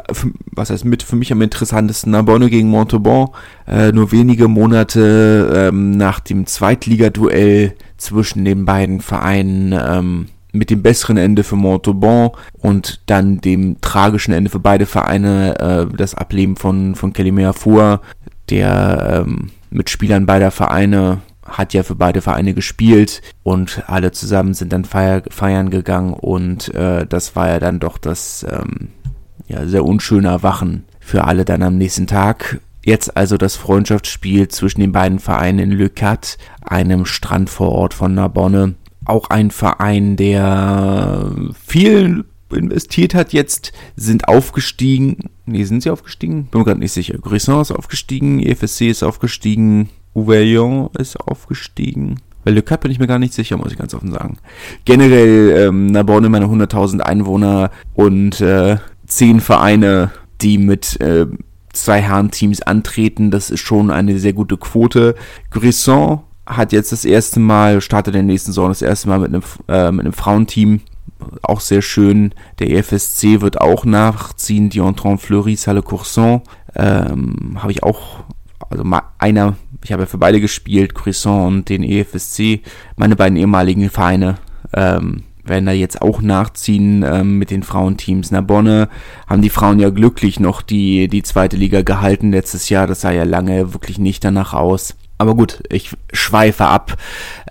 was 0.53 0.69
heißt 0.69 0.85
mit, 0.85 1.03
für 1.03 1.17
mich 1.17 1.33
am 1.33 1.41
interessantesten, 1.41 2.13
Narbonne 2.13 2.51
gegen 2.51 2.69
Montauban, 2.69 3.29
äh, 3.67 3.91
nur 3.91 4.13
wenige 4.13 4.49
Monate 4.49 5.69
ähm, 5.71 5.93
nach 5.93 6.21
dem 6.21 6.47
Zweitligaduell 6.47 7.75
zwischen 7.97 8.45
den 8.45 8.67
beiden 8.67 9.01
Vereinen, 9.01 9.73
ähm, 9.73 10.27
mit 10.53 10.69
dem 10.69 10.83
besseren 10.83 11.17
Ende 11.17 11.43
für 11.43 11.57
Montauban 11.57 12.31
und 12.59 13.01
dann 13.07 13.41
dem 13.41 13.81
tragischen 13.81 14.35
Ende 14.35 14.51
für 14.51 14.59
beide 14.59 14.85
Vereine, 14.85 15.59
äh, 15.59 15.97
das 15.97 16.15
Ableben 16.15 16.57
von, 16.57 16.97
von 16.97 17.15
Calimera 17.15 17.55
Four, 17.55 18.03
der 18.51 19.25
ähm, 19.27 19.51
Mitspielern 19.71 20.27
beider 20.27 20.51
Vereine 20.51 21.23
hat 21.45 21.75
ja 21.75 21.83
für 21.83 21.95
beide 21.95 22.23
Vereine 22.23 22.55
gespielt 22.55 23.23
und 23.43 23.83
alle 23.87 24.13
zusammen 24.13 24.55
sind 24.55 24.73
dann 24.73 24.85
feier, 24.85 25.23
feiern 25.31 25.71
gegangen 25.71 26.13
und 26.13 26.73
äh, 26.75 27.07
das 27.07 27.35
war 27.35 27.49
ja 27.49 27.59
dann 27.59 27.81
doch 27.81 27.99
das 27.99 28.47
ähm, 28.49 28.91
ja, 29.49 29.67
sehr 29.67 29.85
unschöne 29.85 30.29
Erwachen 30.29 30.85
für 31.01 31.25
alle 31.25 31.45
dann 31.45 31.63
am 31.63 31.77
nächsten 31.77 32.07
Tag. 32.07 32.61
Jetzt 32.85 33.17
also 33.17 33.37
das 33.37 33.57
Freundschaftsspiel 33.57 34.49
zwischen 34.49 34.81
den 34.81 34.93
beiden 34.93 35.19
Vereinen 35.19 35.59
in 35.59 35.71
Le 35.73 35.91
Cat, 35.91 36.39
einem 36.63 37.05
Strandvorort 37.05 37.93
von 37.93 38.15
Narbonne. 38.15 38.75
Auch 39.05 39.29
ein 39.29 39.51
Verein, 39.51 40.17
der 40.17 41.31
viel 41.67 42.25
investiert 42.53 43.15
hat 43.15 43.33
jetzt, 43.33 43.73
sind 43.97 44.29
aufgestiegen. 44.29 45.31
Nee, 45.47 45.65
sind 45.65 45.83
sie 45.83 45.91
aufgestiegen? 45.91 46.47
Bin 46.47 46.61
mir 46.61 46.65
gerade 46.65 46.81
nicht 46.81 46.93
sicher. 46.93 47.19
Grisson 47.19 47.61
ist 47.61 47.73
aufgestiegen, 47.73 48.41
EFSC 48.41 48.89
ist 48.91 49.03
aufgestiegen, 49.03 49.89
Ouvaillon 50.15 50.91
ist 50.99 51.17
aufgestiegen. 51.17 52.21
Weil 52.45 52.55
Le 52.55 52.63
Cap 52.63 52.81
bin 52.81 52.91
ich 52.91 52.99
mir 52.99 53.07
gar 53.07 53.19
nicht 53.19 53.35
sicher, 53.35 53.57
muss 53.57 53.73
ich 53.73 53.79
ganz 53.79 53.95
offen 53.95 54.13
sagen. 54.13 54.39
Generell, 54.85 55.69
ähm, 55.69 55.87
Narbonne 55.87 56.29
meine 56.29 56.47
100.000 56.47 57.01
Einwohner 57.01 57.71
und 57.95 58.41
äh, 58.41 58.79
zehn 59.07 59.41
Vereine, 59.41 60.11
die 60.41 60.57
mit 60.59 61.01
äh, 61.01 61.27
zwei 61.73 62.01
Herrenteams 62.01 62.63
antreten. 62.63 63.31
Das 63.31 63.51
ist 63.51 63.61
schon 63.61 63.91
eine 63.91 64.19
sehr 64.19 64.33
gute 64.33 64.57
Quote. 64.57 65.15
Grisson 65.51 66.21
hat 66.47 66.73
jetzt 66.73 66.93
das 66.93 67.05
erste 67.05 67.41
Mal, 67.41 67.81
startet 67.81 68.15
in 68.15 68.27
der 68.27 68.33
nächsten 68.33 68.53
Saison 68.53 68.69
das 68.69 68.83
erste 68.83 69.09
Mal 69.09 69.21
mit 69.21 69.29
einem, 69.29 69.43
äh, 69.69 69.93
mit 69.93 70.07
einem 70.07 70.13
Frauenteam. 70.13 70.81
Auch 71.43 71.61
sehr 71.61 71.83
schön. 71.83 72.33
Der 72.59 72.71
EFSC 72.71 73.41
wird 73.41 73.61
auch 73.61 73.85
nachziehen. 73.85 74.71
Die 74.71 74.79
Entrant 74.79 75.21
Fleury, 75.21 75.57
Salle 75.57 75.83
Courson. 75.83 76.43
Ähm, 76.75 77.59
Habe 77.61 77.73
ich 77.73 77.83
auch, 77.83 78.25
also 78.69 78.85
mal 78.85 79.03
einer, 79.19 79.57
ich 79.85 79.93
habe 79.93 80.03
ja 80.03 80.07
für 80.07 80.19
beide 80.19 80.41
gespielt, 80.41 80.95
Cresson 80.95 81.47
und 81.47 81.69
den 81.69 81.83
EFSC, 81.83 82.61
meine 82.97 83.17
beiden 83.17 83.37
ehemaligen 83.37 83.91
Vereine. 83.91 84.37
Ähm, 84.73 85.25
werden 85.45 85.67
da 85.67 85.73
jetzt 85.73 86.01
auch 86.01 86.23
nachziehen 86.23 87.03
ähm, 87.03 87.39
mit 87.39 87.51
den 87.51 87.63
Frauenteams. 87.63 88.31
Narbonne 88.31 88.89
haben 89.27 89.43
die 89.43 89.51
Frauen 89.51 89.81
ja 89.81 89.91
glücklich 89.91 90.39
noch 90.39 90.63
die, 90.63 91.09
die 91.09 91.23
zweite 91.23 91.57
Liga 91.57 91.83
gehalten 91.83 92.31
letztes 92.31 92.69
Jahr. 92.69 92.87
Das 92.87 93.01
sah 93.01 93.11
ja 93.11 93.25
lange 93.25 93.73
wirklich 93.75 93.99
nicht 93.99 94.25
danach 94.25 94.55
aus. 94.55 94.97
Aber 95.21 95.35
gut, 95.35 95.63
ich 95.69 95.91
schweife 96.15 96.65
ab. 96.65 96.97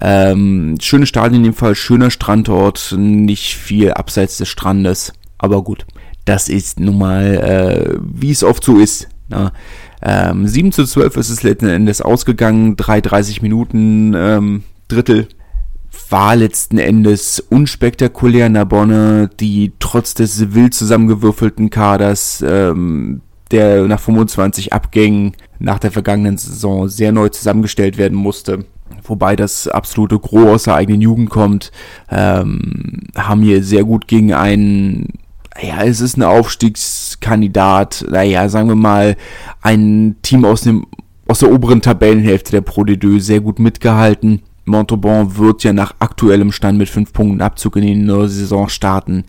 Ähm, 0.01 0.77
schönes 0.81 1.07
Stadion 1.07 1.41
in 1.41 1.43
dem 1.43 1.53
Fall, 1.53 1.75
schöner 1.75 2.09
Strandort, 2.09 2.95
nicht 2.97 3.57
viel 3.57 3.91
abseits 3.91 4.37
des 4.37 4.49
Strandes. 4.49 5.13
Aber 5.37 5.61
gut, 5.61 5.85
das 6.25 6.49
ist 6.49 6.79
nun 6.79 6.97
mal, 6.97 7.35
äh, 7.35 7.99
wie 8.01 8.31
es 8.31 8.43
oft 8.43 8.63
so 8.63 8.79
ist. 8.79 9.07
Na? 9.27 9.51
Ähm, 10.01 10.47
7 10.47 10.71
zu 10.71 10.83
12 10.83 11.15
ist 11.17 11.29
es 11.29 11.43
letzten 11.43 11.67
Endes 11.67 12.01
ausgegangen, 12.01 12.75
3,30 12.75 13.43
Minuten, 13.43 14.15
ähm, 14.15 14.63
Drittel 14.87 15.27
war 16.09 16.35
letzten 16.35 16.79
Endes 16.79 17.39
unspektakulär. 17.39 18.49
Narbonne, 18.49 19.29
die 19.39 19.73
trotz 19.77 20.15
des 20.15 20.55
wild 20.55 20.73
zusammengewürfelten 20.73 21.69
Kaders, 21.69 22.43
ähm, 22.47 23.21
der 23.51 23.87
nach 23.87 23.99
25 23.99 24.73
Abgängen 24.73 25.33
nach 25.59 25.79
der 25.79 25.91
vergangenen 25.91 26.37
Saison 26.37 26.87
sehr 26.87 27.11
neu 27.11 27.29
zusammengestellt 27.29 27.97
werden 27.97 28.17
musste, 28.17 28.65
wobei 29.03 29.35
das 29.35 29.67
absolute 29.67 30.19
Gros 30.19 30.47
aus 30.47 30.63
der 30.63 30.75
eigenen 30.75 31.01
Jugend 31.01 31.29
kommt, 31.29 31.71
ähm, 32.09 33.01
haben 33.15 33.41
hier 33.41 33.63
sehr 33.63 33.83
gut 33.83 34.07
gegen 34.07 34.33
einen, 34.33 35.13
ja, 35.61 35.83
es 35.83 36.01
ist 36.01 36.17
ein 36.17 36.23
Aufstiegskandidat, 36.23 38.05
naja, 38.09 38.49
sagen 38.49 38.69
wir 38.69 38.75
mal, 38.75 39.17
ein 39.61 40.15
Team 40.21 40.45
aus 40.45 40.61
dem 40.61 40.85
aus 41.27 41.39
der 41.39 41.51
oberen 41.51 41.83
Tabellenhälfte 41.83 42.53
der 42.53 42.61
Pro 42.61 42.81
D2 42.81 43.19
sehr 43.19 43.39
gut 43.39 43.59
mitgehalten 43.59 44.41
Montauban 44.69 45.37
wird 45.37 45.63
ja 45.63 45.73
nach 45.73 45.95
aktuellem 45.99 46.51
Stand 46.51 46.77
mit 46.77 46.89
5 46.89 47.11
Punkten 47.11 47.41
Abzug 47.41 47.75
in 47.75 47.81
die 47.81 47.95
neue 47.95 48.29
Saison 48.29 48.69
starten. 48.69 49.25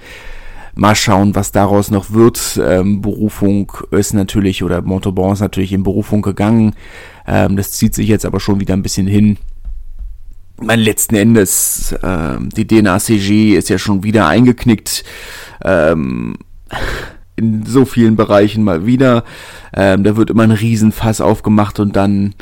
Mal 0.81 0.95
schauen, 0.95 1.35
was 1.35 1.53
daraus 1.53 1.91
noch 1.91 2.11
wird. 2.11 2.59
Ähm, 2.65 3.03
Berufung 3.03 3.71
ist 3.91 4.15
natürlich, 4.15 4.63
oder 4.63 4.81
Montauban 4.81 5.35
ist 5.35 5.41
natürlich 5.41 5.75
in 5.75 5.83
Berufung 5.83 6.23
gegangen. 6.23 6.75
Ähm, 7.27 7.59
das 7.59 7.73
zieht 7.73 7.95
sich 7.95 8.09
jetzt 8.09 8.25
aber 8.25 8.41
schon 8.41 8.61
wieder 8.61 8.73
ein 8.73 8.83
bisschen 8.83 9.07
hin. 9.07 9.37
Mein 10.59 10.81
letzten 10.81 11.17
Endes, 11.17 11.95
ähm, 12.03 12.49
die 12.49 12.67
DNACG 12.67 13.57
ist 13.57 13.69
ja 13.69 13.77
schon 13.77 14.05
wieder 14.05 14.27
eingeknickt. 14.27 15.05
Ähm, 15.63 16.39
in 17.37 17.67
so 17.67 17.85
vielen 17.85 18.17
Bereichen 18.17 18.65
mal 18.65 18.87
wieder. 18.87 19.25
Ähm, 19.75 20.03
da 20.03 20.17
wird 20.17 20.31
immer 20.31 20.45
ein 20.45 20.51
Riesenfass 20.51 21.21
aufgemacht 21.21 21.79
und 21.79 21.95
dann 21.95 22.35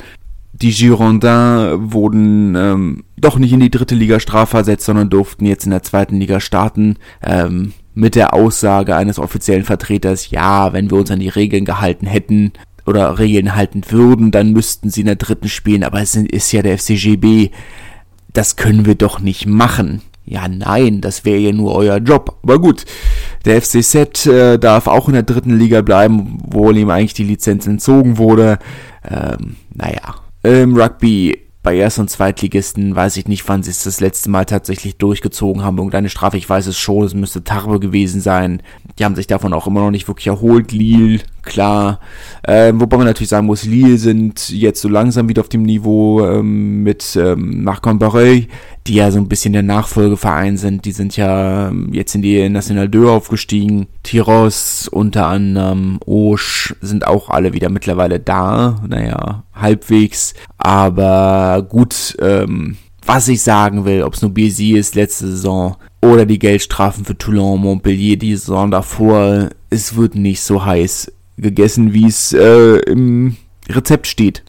die 0.53 0.71
Girondins 0.71 1.91
wurden 1.91 2.55
ähm, 2.55 3.03
doch 3.17 3.37
nicht 3.37 3.51
in 3.51 3.59
die 3.59 3.69
dritte 3.69 3.95
Liga 3.95 4.21
strafversetzt, 4.21 4.85
sondern 4.85 5.09
durften 5.09 5.45
jetzt 5.45 5.65
in 5.65 5.71
der 5.71 5.83
zweiten 5.83 6.15
Liga 6.15 6.39
starten. 6.39 6.95
Ähm, 7.21 7.73
mit 7.99 8.15
der 8.15 8.33
Aussage 8.33 8.95
eines 8.95 9.19
offiziellen 9.19 9.65
Vertreters, 9.65 10.31
ja, 10.31 10.73
wenn 10.73 10.89
wir 10.89 10.97
uns 10.97 11.11
an 11.11 11.19
die 11.19 11.29
Regeln 11.29 11.65
gehalten 11.65 12.07
hätten 12.07 12.53
oder 12.85 13.19
Regeln 13.19 13.55
halten 13.55 13.83
würden, 13.89 14.31
dann 14.31 14.53
müssten 14.53 14.89
sie 14.89 15.01
in 15.01 15.07
der 15.07 15.15
dritten 15.15 15.49
spielen, 15.49 15.83
aber 15.83 16.01
es 16.01 16.15
ist 16.15 16.51
ja 16.51 16.61
der 16.61 16.77
FCGB. 16.77 17.51
Das 18.31 18.55
können 18.55 18.85
wir 18.85 18.95
doch 18.95 19.19
nicht 19.19 19.45
machen. 19.47 20.01
Ja, 20.25 20.47
nein, 20.47 21.01
das 21.01 21.25
wäre 21.25 21.39
ja 21.39 21.51
nur 21.51 21.73
euer 21.73 21.97
Job. 21.97 22.37
Aber 22.43 22.59
gut, 22.59 22.85
der 23.45 23.61
FCZ 23.61 24.27
äh, 24.27 24.57
darf 24.59 24.87
auch 24.87 25.07
in 25.07 25.15
der 25.15 25.23
dritten 25.23 25.57
Liga 25.57 25.81
bleiben, 25.81 26.39
obwohl 26.45 26.77
ihm 26.77 26.91
eigentlich 26.91 27.15
die 27.15 27.23
Lizenz 27.23 27.65
entzogen 27.65 28.17
wurde. 28.17 28.59
Ähm, 29.09 29.55
naja, 29.73 30.15
im 30.43 30.77
Rugby 30.77 31.48
bei 31.61 31.75
Erst- 31.75 31.99
und 31.99 32.09
Zweitligisten 32.09 32.95
weiß 32.95 33.17
ich 33.17 33.27
nicht, 33.27 33.47
wann 33.49 33.63
sie 33.63 33.71
es 33.71 33.83
das 33.83 33.99
letzte 33.99 34.29
Mal 34.29 34.45
tatsächlich 34.45 34.97
durchgezogen 34.97 35.63
haben. 35.63 35.77
Irgendeine 35.77 36.09
Strafe, 36.09 36.37
ich 36.37 36.49
weiß 36.49 36.67
es 36.67 36.77
schon, 36.77 37.05
es 37.05 37.13
müsste 37.13 37.43
Tarbe 37.43 37.81
gewesen 37.81 38.21
sein. 38.21 38.61
Die 38.97 39.03
haben 39.03 39.15
sich 39.15 39.27
davon 39.27 39.51
auch 39.51 39.67
immer 39.67 39.81
noch 39.81 39.91
nicht 39.91 40.07
wirklich 40.07 40.27
erholt. 40.27 40.71
Lille, 40.71 41.19
klar. 41.41 41.99
Ähm, 42.47 42.79
wobei 42.79 42.95
man 42.95 43.07
natürlich 43.07 43.29
sagen 43.29 43.47
muss, 43.47 43.65
Lille 43.65 43.97
sind 43.97 44.49
jetzt 44.49 44.81
so 44.81 44.87
langsam 44.87 45.27
wieder 45.27 45.41
auf 45.41 45.49
dem 45.49 45.63
Niveau 45.63 46.25
ähm, 46.25 46.83
mit 46.83 47.17
ähm, 47.17 47.63
Marc 47.65 47.81
Barreuil, 47.99 48.47
die 48.89 48.95
ja 48.95 49.11
so 49.11 49.19
ein 49.19 49.29
bisschen 49.29 49.53
der 49.53 49.61
Nachfolgeverein 49.61 50.57
sind. 50.57 50.83
Die 50.85 50.91
sind 50.91 51.15
ja 51.15 51.69
ähm, 51.69 51.89
jetzt 51.93 52.15
in 52.15 52.23
die 52.23 52.49
National 52.49 52.89
2 52.89 53.07
aufgestiegen. 53.07 53.87
Tiros 54.01 54.87
unter 54.87 55.27
anderem, 55.27 55.99
Osch 56.05 56.75
sind 56.81 57.05
auch 57.05 57.29
alle 57.29 57.53
wieder 57.53 57.69
mittlerweile 57.69 58.19
da. 58.19 58.81
Naja, 58.87 59.43
halbwegs. 59.53 60.33
Aber 60.57 61.65
gut, 61.69 62.17
ähm, 62.19 62.77
was 63.05 63.27
ich 63.27 63.43
sagen 63.43 63.85
will, 63.85 64.01
ob 64.01 64.15
es 64.15 64.23
nur 64.23 64.33
BSI 64.33 64.71
ist 64.73 64.95
letzte 64.95 65.27
Saison 65.27 65.77
oder 66.01 66.25
die 66.25 66.39
Geldstrafen 66.39 67.05
für 67.05 67.17
Toulon, 67.17 67.61
Montpellier 67.61 68.17
die 68.17 68.35
Saison 68.35 68.71
davor, 68.71 69.49
es 69.69 69.95
wird 69.95 70.15
nicht 70.15 70.41
so 70.41 70.65
heiß 70.65 71.11
gegessen, 71.37 71.93
wie 71.93 72.07
es 72.07 72.33
äh, 72.33 72.77
im 72.87 73.37
Rezept 73.69 74.07
steht. 74.07 74.43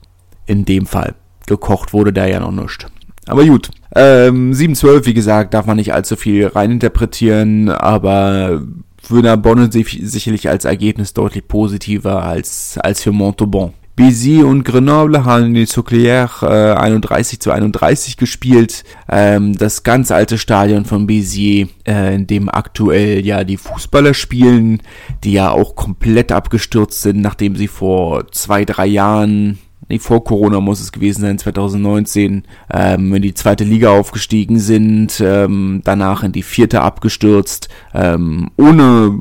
In 0.47 0.64
dem 0.64 0.87
Fall. 0.87 1.14
Gekocht 1.47 1.92
wurde 1.92 2.12
da 2.12 2.26
ja 2.26 2.40
noch 2.40 2.52
nichts. 2.52 2.87
Aber 3.26 3.44
gut. 3.44 3.70
Ähm, 3.94 4.52
7-12, 4.52 5.06
wie 5.06 5.14
gesagt, 5.14 5.54
darf 5.54 5.66
man 5.66 5.76
nicht 5.76 5.92
allzu 5.92 6.16
viel 6.16 6.47
reininterpretieren, 6.47 7.68
aber 7.70 8.62
für 9.02 9.23
Narbonne 9.23 9.70
sicherlich 9.73 10.49
als 10.49 10.64
Ergebnis 10.64 11.14
deutlich 11.14 11.49
positiver 11.49 12.23
als, 12.23 12.78
als 12.78 13.02
für 13.02 13.12
Montauban. 13.12 13.73
Béziers 13.97 14.44
und 14.44 14.64
Grenoble 14.64 15.25
haben 15.26 15.47
in 15.47 15.54
die 15.54 15.66
Souclière 15.66 16.42
äh, 16.42 16.75
31 16.75 17.38
zu 17.40 17.50
31 17.50 18.16
gespielt. 18.16 18.85
Ähm, 19.11 19.54
das 19.59 19.82
ganz 19.82 20.11
alte 20.11 20.38
Stadion 20.38 20.87
von 20.87 21.06
Béziers, 21.06 21.68
äh, 21.87 22.14
in 22.14 22.26
dem 22.26 22.49
aktuell 22.49 23.26
ja 23.26 23.44
die 23.44 23.59
Fußballer 23.59 24.14
spielen, 24.14 24.80
die 25.23 25.32
ja 25.32 25.50
auch 25.50 25.75
komplett 25.75 26.32
abgestürzt 26.32 27.02
sind, 27.02 27.20
nachdem 27.20 27.56
sie 27.56 27.68
vor 27.68 28.26
zwei, 28.32 28.64
drei 28.64 28.87
Jahren 28.87 29.59
nee, 29.90 29.99
vor 29.99 30.25
Corona 30.25 30.61
muss 30.61 30.80
es 30.80 30.92
gewesen 30.92 31.23
sein, 31.23 31.38
2019, 31.38 32.44
ähm, 32.73 33.14
in 33.14 33.23
die 33.23 33.35
zweite 33.35 33.64
Liga 33.64 33.90
aufgestiegen 33.90 34.59
sind, 34.59 35.20
ähm, 35.20 35.82
danach 35.85 36.23
in 36.23 36.32
die 36.32 36.42
vierte 36.42 36.80
abgestürzt, 36.80 37.68
ähm, 37.92 38.50
ohne 38.56 39.18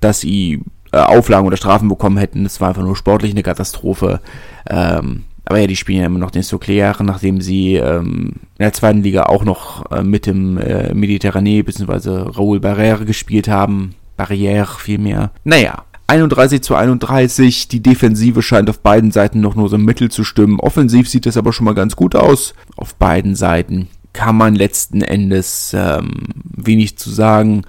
dass 0.00 0.20
sie 0.20 0.62
äh, 0.92 0.98
Auflagen 0.98 1.46
oder 1.46 1.56
Strafen 1.56 1.88
bekommen 1.88 2.18
hätten. 2.18 2.44
Das 2.44 2.60
war 2.60 2.68
einfach 2.68 2.82
nur 2.82 2.96
sportlich 2.96 3.32
eine 3.32 3.42
Katastrophe. 3.42 4.20
Ähm, 4.68 5.24
aber 5.44 5.60
ja, 5.60 5.66
die 5.66 5.76
spielen 5.76 6.00
ja 6.00 6.06
immer 6.06 6.18
noch 6.18 6.30
den 6.30 6.42
Soclair, 6.42 6.94
nachdem 7.00 7.40
sie 7.40 7.76
ähm, 7.76 8.32
in 8.58 8.64
der 8.64 8.74
zweiten 8.74 9.02
Liga 9.02 9.24
auch 9.24 9.44
noch 9.44 9.90
äh, 9.90 10.02
mit 10.02 10.26
dem 10.26 10.58
äh, 10.58 10.92
Mediterranee 10.92 11.62
bzw. 11.62 12.30
Raoul 12.36 12.58
Barrère 12.58 13.04
gespielt 13.06 13.48
haben. 13.48 13.94
Barrière 14.18 14.78
vielmehr. 14.78 15.30
Naja, 15.44 15.84
31 16.08 16.62
zu 16.62 16.74
31. 16.74 17.68
Die 17.68 17.82
Defensive 17.82 18.42
scheint 18.42 18.68
auf 18.68 18.80
beiden 18.80 19.12
Seiten 19.12 19.40
noch 19.40 19.54
nur 19.54 19.68
so 19.68 19.78
mittel 19.78 20.10
zu 20.10 20.24
stimmen. 20.24 20.58
Offensiv 20.58 21.08
sieht 21.08 21.26
es 21.26 21.36
aber 21.36 21.52
schon 21.52 21.66
mal 21.66 21.74
ganz 21.74 21.96
gut 21.96 22.16
aus. 22.16 22.54
Auf 22.76 22.94
beiden 22.94 23.36
Seiten 23.36 23.88
kann 24.14 24.36
man 24.36 24.54
letzten 24.54 25.02
Endes 25.02 25.72
ähm, 25.76 26.10
wenig 26.42 26.96
zu 26.98 27.10
sagen, 27.10 27.62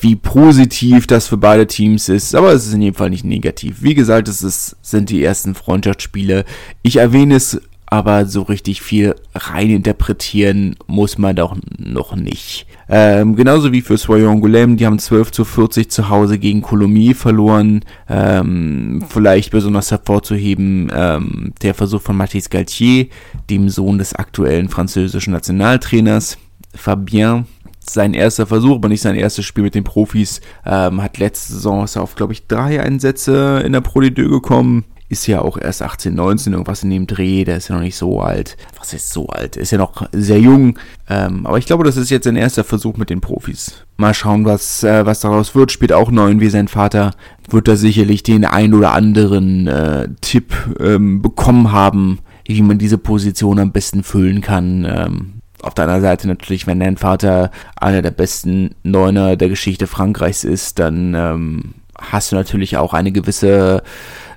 wie 0.00 0.14
positiv 0.14 1.06
das 1.06 1.26
für 1.26 1.38
beide 1.38 1.66
Teams 1.66 2.08
ist, 2.08 2.34
aber 2.34 2.52
es 2.52 2.66
ist 2.66 2.74
in 2.74 2.82
jedem 2.82 2.96
Fall 2.96 3.10
nicht 3.10 3.24
negativ. 3.24 3.82
Wie 3.82 3.94
gesagt, 3.94 4.28
es 4.28 4.42
ist, 4.42 4.76
sind 4.82 5.08
die 5.08 5.24
ersten 5.24 5.54
Freundschaftsspiele. 5.54 6.44
Ich 6.82 6.96
erwähne 6.96 7.36
es 7.36 7.60
aber 7.86 8.26
so 8.26 8.42
richtig 8.42 8.82
viel 8.82 9.14
rein 9.34 9.70
interpretieren 9.70 10.76
muss 10.86 11.18
man 11.18 11.36
doch 11.36 11.56
noch 11.78 12.16
nicht. 12.16 12.66
Ähm, 12.88 13.36
genauso 13.36 13.72
wie 13.72 13.80
für 13.80 13.96
Soyon 13.96 14.40
Goulem, 14.40 14.76
die 14.76 14.86
haben 14.86 14.98
12 14.98 15.30
zu 15.30 15.44
40 15.44 15.90
zu 15.90 16.08
Hause 16.08 16.38
gegen 16.38 16.62
Colomiers 16.62 17.18
verloren. 17.18 17.84
Ähm, 18.08 19.04
vielleicht 19.08 19.52
besonders 19.52 19.90
hervorzuheben 19.90 20.90
ähm, 20.92 21.52
der 21.62 21.74
Versuch 21.74 22.02
von 22.02 22.16
Mathis 22.16 22.50
Galtier, 22.50 23.06
dem 23.50 23.68
Sohn 23.68 23.98
des 23.98 24.14
aktuellen 24.14 24.68
französischen 24.68 25.32
Nationaltrainers. 25.32 26.38
Fabien, 26.74 27.46
sein 27.80 28.14
erster 28.14 28.46
Versuch, 28.46 28.76
aber 28.76 28.88
nicht 28.88 29.00
sein 29.00 29.14
erstes 29.14 29.44
Spiel 29.44 29.64
mit 29.64 29.76
den 29.76 29.84
Profis. 29.84 30.40
Ähm, 30.64 31.02
hat 31.02 31.18
letzte 31.18 31.52
Saison 31.54 31.84
ist 31.84 31.96
auf, 31.96 32.16
glaube 32.16 32.32
ich, 32.32 32.48
drei 32.48 32.80
Einsätze 32.80 33.62
in 33.64 33.72
der 33.72 33.80
Pro 33.80 34.00
D 34.00 34.10
gekommen 34.10 34.84
ist 35.08 35.26
ja 35.26 35.40
auch 35.40 35.56
erst 35.56 35.82
18, 35.82 36.14
19, 36.14 36.52
irgendwas 36.52 36.82
in 36.82 36.90
dem 36.90 37.06
Dreh, 37.06 37.44
der 37.44 37.58
ist 37.58 37.68
ja 37.68 37.76
noch 37.76 37.82
nicht 37.82 37.96
so 37.96 38.20
alt. 38.20 38.56
Was 38.78 38.92
ist 38.92 39.10
so 39.10 39.28
alt? 39.28 39.56
Ist 39.56 39.70
ja 39.70 39.78
noch 39.78 40.08
sehr 40.12 40.40
jung. 40.40 40.78
Ähm, 41.08 41.46
aber 41.46 41.58
ich 41.58 41.66
glaube, 41.66 41.84
das 41.84 41.96
ist 41.96 42.10
jetzt 42.10 42.26
ein 42.26 42.36
erster 42.36 42.64
Versuch 42.64 42.96
mit 42.96 43.10
den 43.10 43.20
Profis. 43.20 43.84
Mal 43.96 44.14
schauen, 44.14 44.44
was, 44.44 44.82
äh, 44.82 45.06
was 45.06 45.20
daraus 45.20 45.54
wird. 45.54 45.70
Spielt 45.70 45.92
auch 45.92 46.10
neun 46.10 46.40
wie 46.40 46.50
sein 46.50 46.68
Vater. 46.68 47.12
Wird 47.48 47.68
da 47.68 47.76
sicherlich 47.76 48.24
den 48.24 48.44
ein 48.44 48.74
oder 48.74 48.92
anderen 48.92 49.68
äh, 49.68 50.08
Tipp 50.20 50.54
ähm, 50.80 51.22
bekommen 51.22 51.70
haben, 51.70 52.18
wie 52.44 52.62
man 52.62 52.78
diese 52.78 52.98
Position 52.98 53.60
am 53.60 53.70
besten 53.72 54.02
füllen 54.02 54.40
kann. 54.40 54.84
Ähm, 54.84 55.32
auf 55.62 55.74
der 55.74 55.84
anderen 55.84 56.02
Seite 56.02 56.28
natürlich, 56.28 56.66
wenn 56.66 56.80
dein 56.80 56.96
Vater 56.96 57.50
einer 57.76 58.02
der 58.02 58.10
besten 58.10 58.74
Neuner 58.82 59.36
der 59.36 59.48
Geschichte 59.48 59.86
Frankreichs 59.86 60.44
ist, 60.44 60.78
dann 60.78 61.14
ähm, 61.14 61.74
hast 62.00 62.32
du 62.32 62.36
natürlich 62.36 62.76
auch 62.76 62.94
eine 62.94 63.12
gewisse 63.12 63.82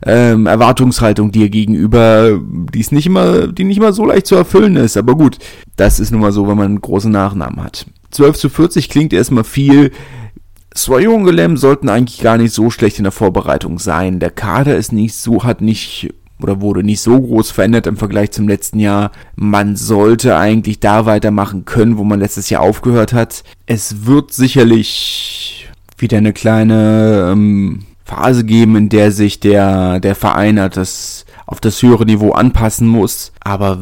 ähm, 0.05 0.45
Erwartungshaltung 0.45 1.31
dir 1.31 1.49
gegenüber, 1.49 2.39
die 2.41 2.79
ist 2.79 2.91
nicht 2.91 3.05
immer, 3.05 3.47
die 3.47 3.63
nicht 3.63 3.77
immer 3.77 3.93
so 3.93 4.05
leicht 4.05 4.27
zu 4.27 4.35
erfüllen 4.35 4.75
ist. 4.75 4.97
Aber 4.97 5.15
gut, 5.15 5.37
das 5.75 5.99
ist 5.99 6.11
nun 6.11 6.21
mal 6.21 6.31
so, 6.31 6.47
wenn 6.47 6.57
man 6.57 6.67
einen 6.67 6.81
großen 6.81 7.11
Nachnamen 7.11 7.63
hat. 7.63 7.85
12 8.11 8.37
zu 8.37 8.49
40 8.49 8.89
klingt 8.89 9.13
erstmal 9.13 9.43
viel. 9.43 9.91
Soyon 10.73 11.23
Golem 11.23 11.57
sollten 11.57 11.89
eigentlich 11.89 12.21
gar 12.21 12.37
nicht 12.37 12.53
so 12.53 12.69
schlecht 12.69 12.97
in 12.97 13.03
der 13.03 13.11
Vorbereitung 13.11 13.79
sein. 13.79 14.19
Der 14.19 14.31
Kader 14.31 14.77
ist 14.77 14.91
nicht 14.91 15.15
so, 15.15 15.43
hat 15.43 15.61
nicht 15.61 16.13
oder 16.41 16.61
wurde 16.61 16.83
nicht 16.83 17.01
so 17.01 17.19
groß 17.19 17.51
verändert 17.51 17.85
im 17.85 17.97
Vergleich 17.97 18.31
zum 18.31 18.47
letzten 18.47 18.79
Jahr. 18.79 19.11
Man 19.35 19.75
sollte 19.75 20.37
eigentlich 20.37 20.79
da 20.79 21.05
weitermachen 21.05 21.65
können, 21.65 21.97
wo 21.97 22.03
man 22.03 22.19
letztes 22.19 22.49
Jahr 22.49 22.61
aufgehört 22.61 23.13
hat. 23.13 23.43
Es 23.65 24.05
wird 24.05 24.31
sicherlich 24.31 25.68
wieder 26.01 26.17
eine 26.17 26.33
kleine 26.33 27.29
ähm, 27.31 27.85
Phase 28.03 28.43
geben, 28.43 28.75
in 28.75 28.89
der 28.89 29.11
sich 29.11 29.39
der, 29.39 29.99
der 29.99 30.15
Verein 30.15 30.59
hat 30.59 30.77
das 30.77 31.25
auf 31.45 31.59
das 31.59 31.81
höhere 31.81 32.05
Niveau 32.05 32.31
anpassen 32.31 32.87
muss, 32.87 33.31
aber 33.39 33.79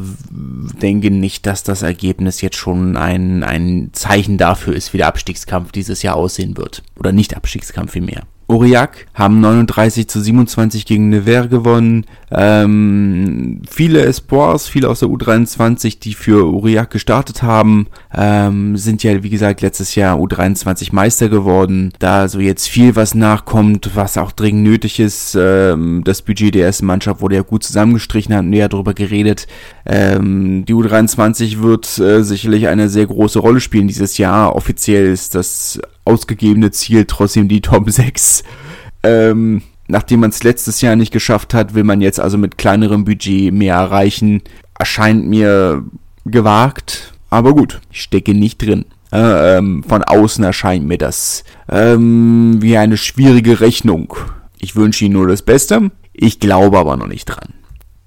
denke 0.80 1.10
nicht, 1.10 1.44
dass 1.44 1.62
das 1.62 1.82
Ergebnis 1.82 2.40
jetzt 2.40 2.56
schon 2.56 2.96
ein, 2.96 3.44
ein 3.44 3.90
Zeichen 3.92 4.38
dafür 4.38 4.74
ist, 4.74 4.94
wie 4.94 4.96
der 4.96 5.08
Abstiegskampf 5.08 5.70
dieses 5.70 6.02
Jahr 6.02 6.16
aussehen 6.16 6.56
wird. 6.56 6.82
Oder 6.98 7.12
nicht 7.12 7.36
Abstiegskampf 7.36 7.92
vielmehr. 7.92 8.22
Aurillac 8.48 9.06
haben 9.12 9.40
39 9.40 10.08
zu 10.08 10.22
27 10.22 10.86
gegen 10.86 11.10
Nevers 11.10 11.50
gewonnen. 11.50 12.06
Ähm, 12.30 13.62
viele 13.68 14.04
Espoirs, 14.04 14.68
viele 14.68 14.88
aus 14.88 15.00
der 15.00 15.08
U23, 15.08 15.98
die 16.00 16.14
für 16.14 16.44
Aurillac 16.44 16.90
gestartet 16.90 17.42
haben, 17.42 17.86
ähm, 18.14 18.76
sind 18.76 19.02
ja, 19.02 19.22
wie 19.22 19.30
gesagt, 19.30 19.62
letztes 19.62 19.94
Jahr 19.94 20.18
U23 20.18 20.94
Meister 20.94 21.28
geworden. 21.28 21.92
Da 21.98 22.28
so 22.28 22.40
jetzt 22.40 22.68
viel 22.68 22.96
was 22.96 23.14
nachkommt, 23.14 23.90
was 23.94 24.18
auch 24.18 24.32
dringend 24.32 24.64
nötig 24.64 25.00
ist. 25.00 25.36
Ähm, 25.38 26.02
das 26.04 26.22
Budget 26.22 26.54
der 26.54 26.66
ersten 26.66 26.86
Mannschaft 26.86 27.20
wurde 27.20 27.36
ja 27.36 27.42
gut 27.42 27.64
zusammengestrichen, 27.64 28.34
haben 28.34 28.50
näher 28.50 28.68
darüber 28.68 28.94
geredet. 28.94 29.46
Ähm, 29.86 30.64
die 30.66 30.74
U23 30.74 31.60
wird 31.62 31.98
äh, 31.98 32.22
sicherlich 32.22 32.68
eine 32.68 32.88
sehr 32.88 33.06
große 33.06 33.38
Rolle 33.38 33.60
spielen 33.60 33.88
dieses 33.88 34.18
Jahr. 34.18 34.54
Offiziell 34.54 35.06
ist 35.06 35.34
das 35.34 35.80
ausgegebene 36.04 36.70
Ziel 36.70 37.04
trotzdem 37.06 37.48
die 37.48 37.60
Top 37.60 37.90
6. 37.90 38.42
Ähm, 39.02 39.62
nachdem 39.88 40.20
man 40.20 40.30
es 40.30 40.44
letztes 40.44 40.80
Jahr 40.80 40.96
nicht 40.96 41.12
geschafft 41.12 41.54
hat, 41.54 41.74
will 41.74 41.84
man 41.84 42.00
jetzt 42.00 42.20
also 42.20 42.38
mit 42.38 42.58
kleinerem 42.58 43.04
Budget 43.04 43.52
mehr 43.52 43.74
erreichen. 43.74 44.42
Erscheint 44.78 45.26
mir 45.26 45.84
gewagt, 46.24 47.14
aber 47.30 47.54
gut, 47.54 47.80
ich 47.90 48.02
stecke 48.02 48.34
nicht 48.34 48.58
drin. 48.58 48.84
Äh, 49.10 49.56
ähm, 49.56 49.82
von 49.82 50.04
außen 50.04 50.44
erscheint 50.44 50.86
mir 50.86 50.98
das 50.98 51.42
ähm, 51.70 52.58
wie 52.60 52.76
eine 52.76 52.98
schwierige 52.98 53.60
Rechnung. 53.60 54.14
Ich 54.58 54.76
wünsche 54.76 55.04
Ihnen 55.06 55.14
nur 55.14 55.26
das 55.26 55.42
Beste. 55.42 55.90
Ich 56.12 56.40
glaube 56.40 56.78
aber 56.78 56.96
noch 56.96 57.06
nicht 57.06 57.24
dran. 57.24 57.54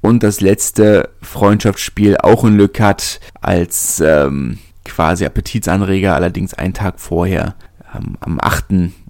Und 0.02 0.22
das 0.24 0.41
letzte 0.41 1.10
Freundschaftsspiel 1.22 2.17
auch 2.17 2.44
in 2.44 2.58
Le 2.58 2.70
Cat 2.70 3.20
als 3.39 4.00
ähm, 4.00 4.60
quasi 4.84 5.26
Appetitsanreger, 5.26 6.15
allerdings 6.15 6.54
einen 6.54 6.74
Tag 6.74 7.00
vorher 7.00 7.56
am, 7.91 8.17
am 8.20 8.39
8., 8.39 8.65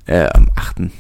äh, 0.06 0.28
am 0.34 0.50
8., 0.56 0.92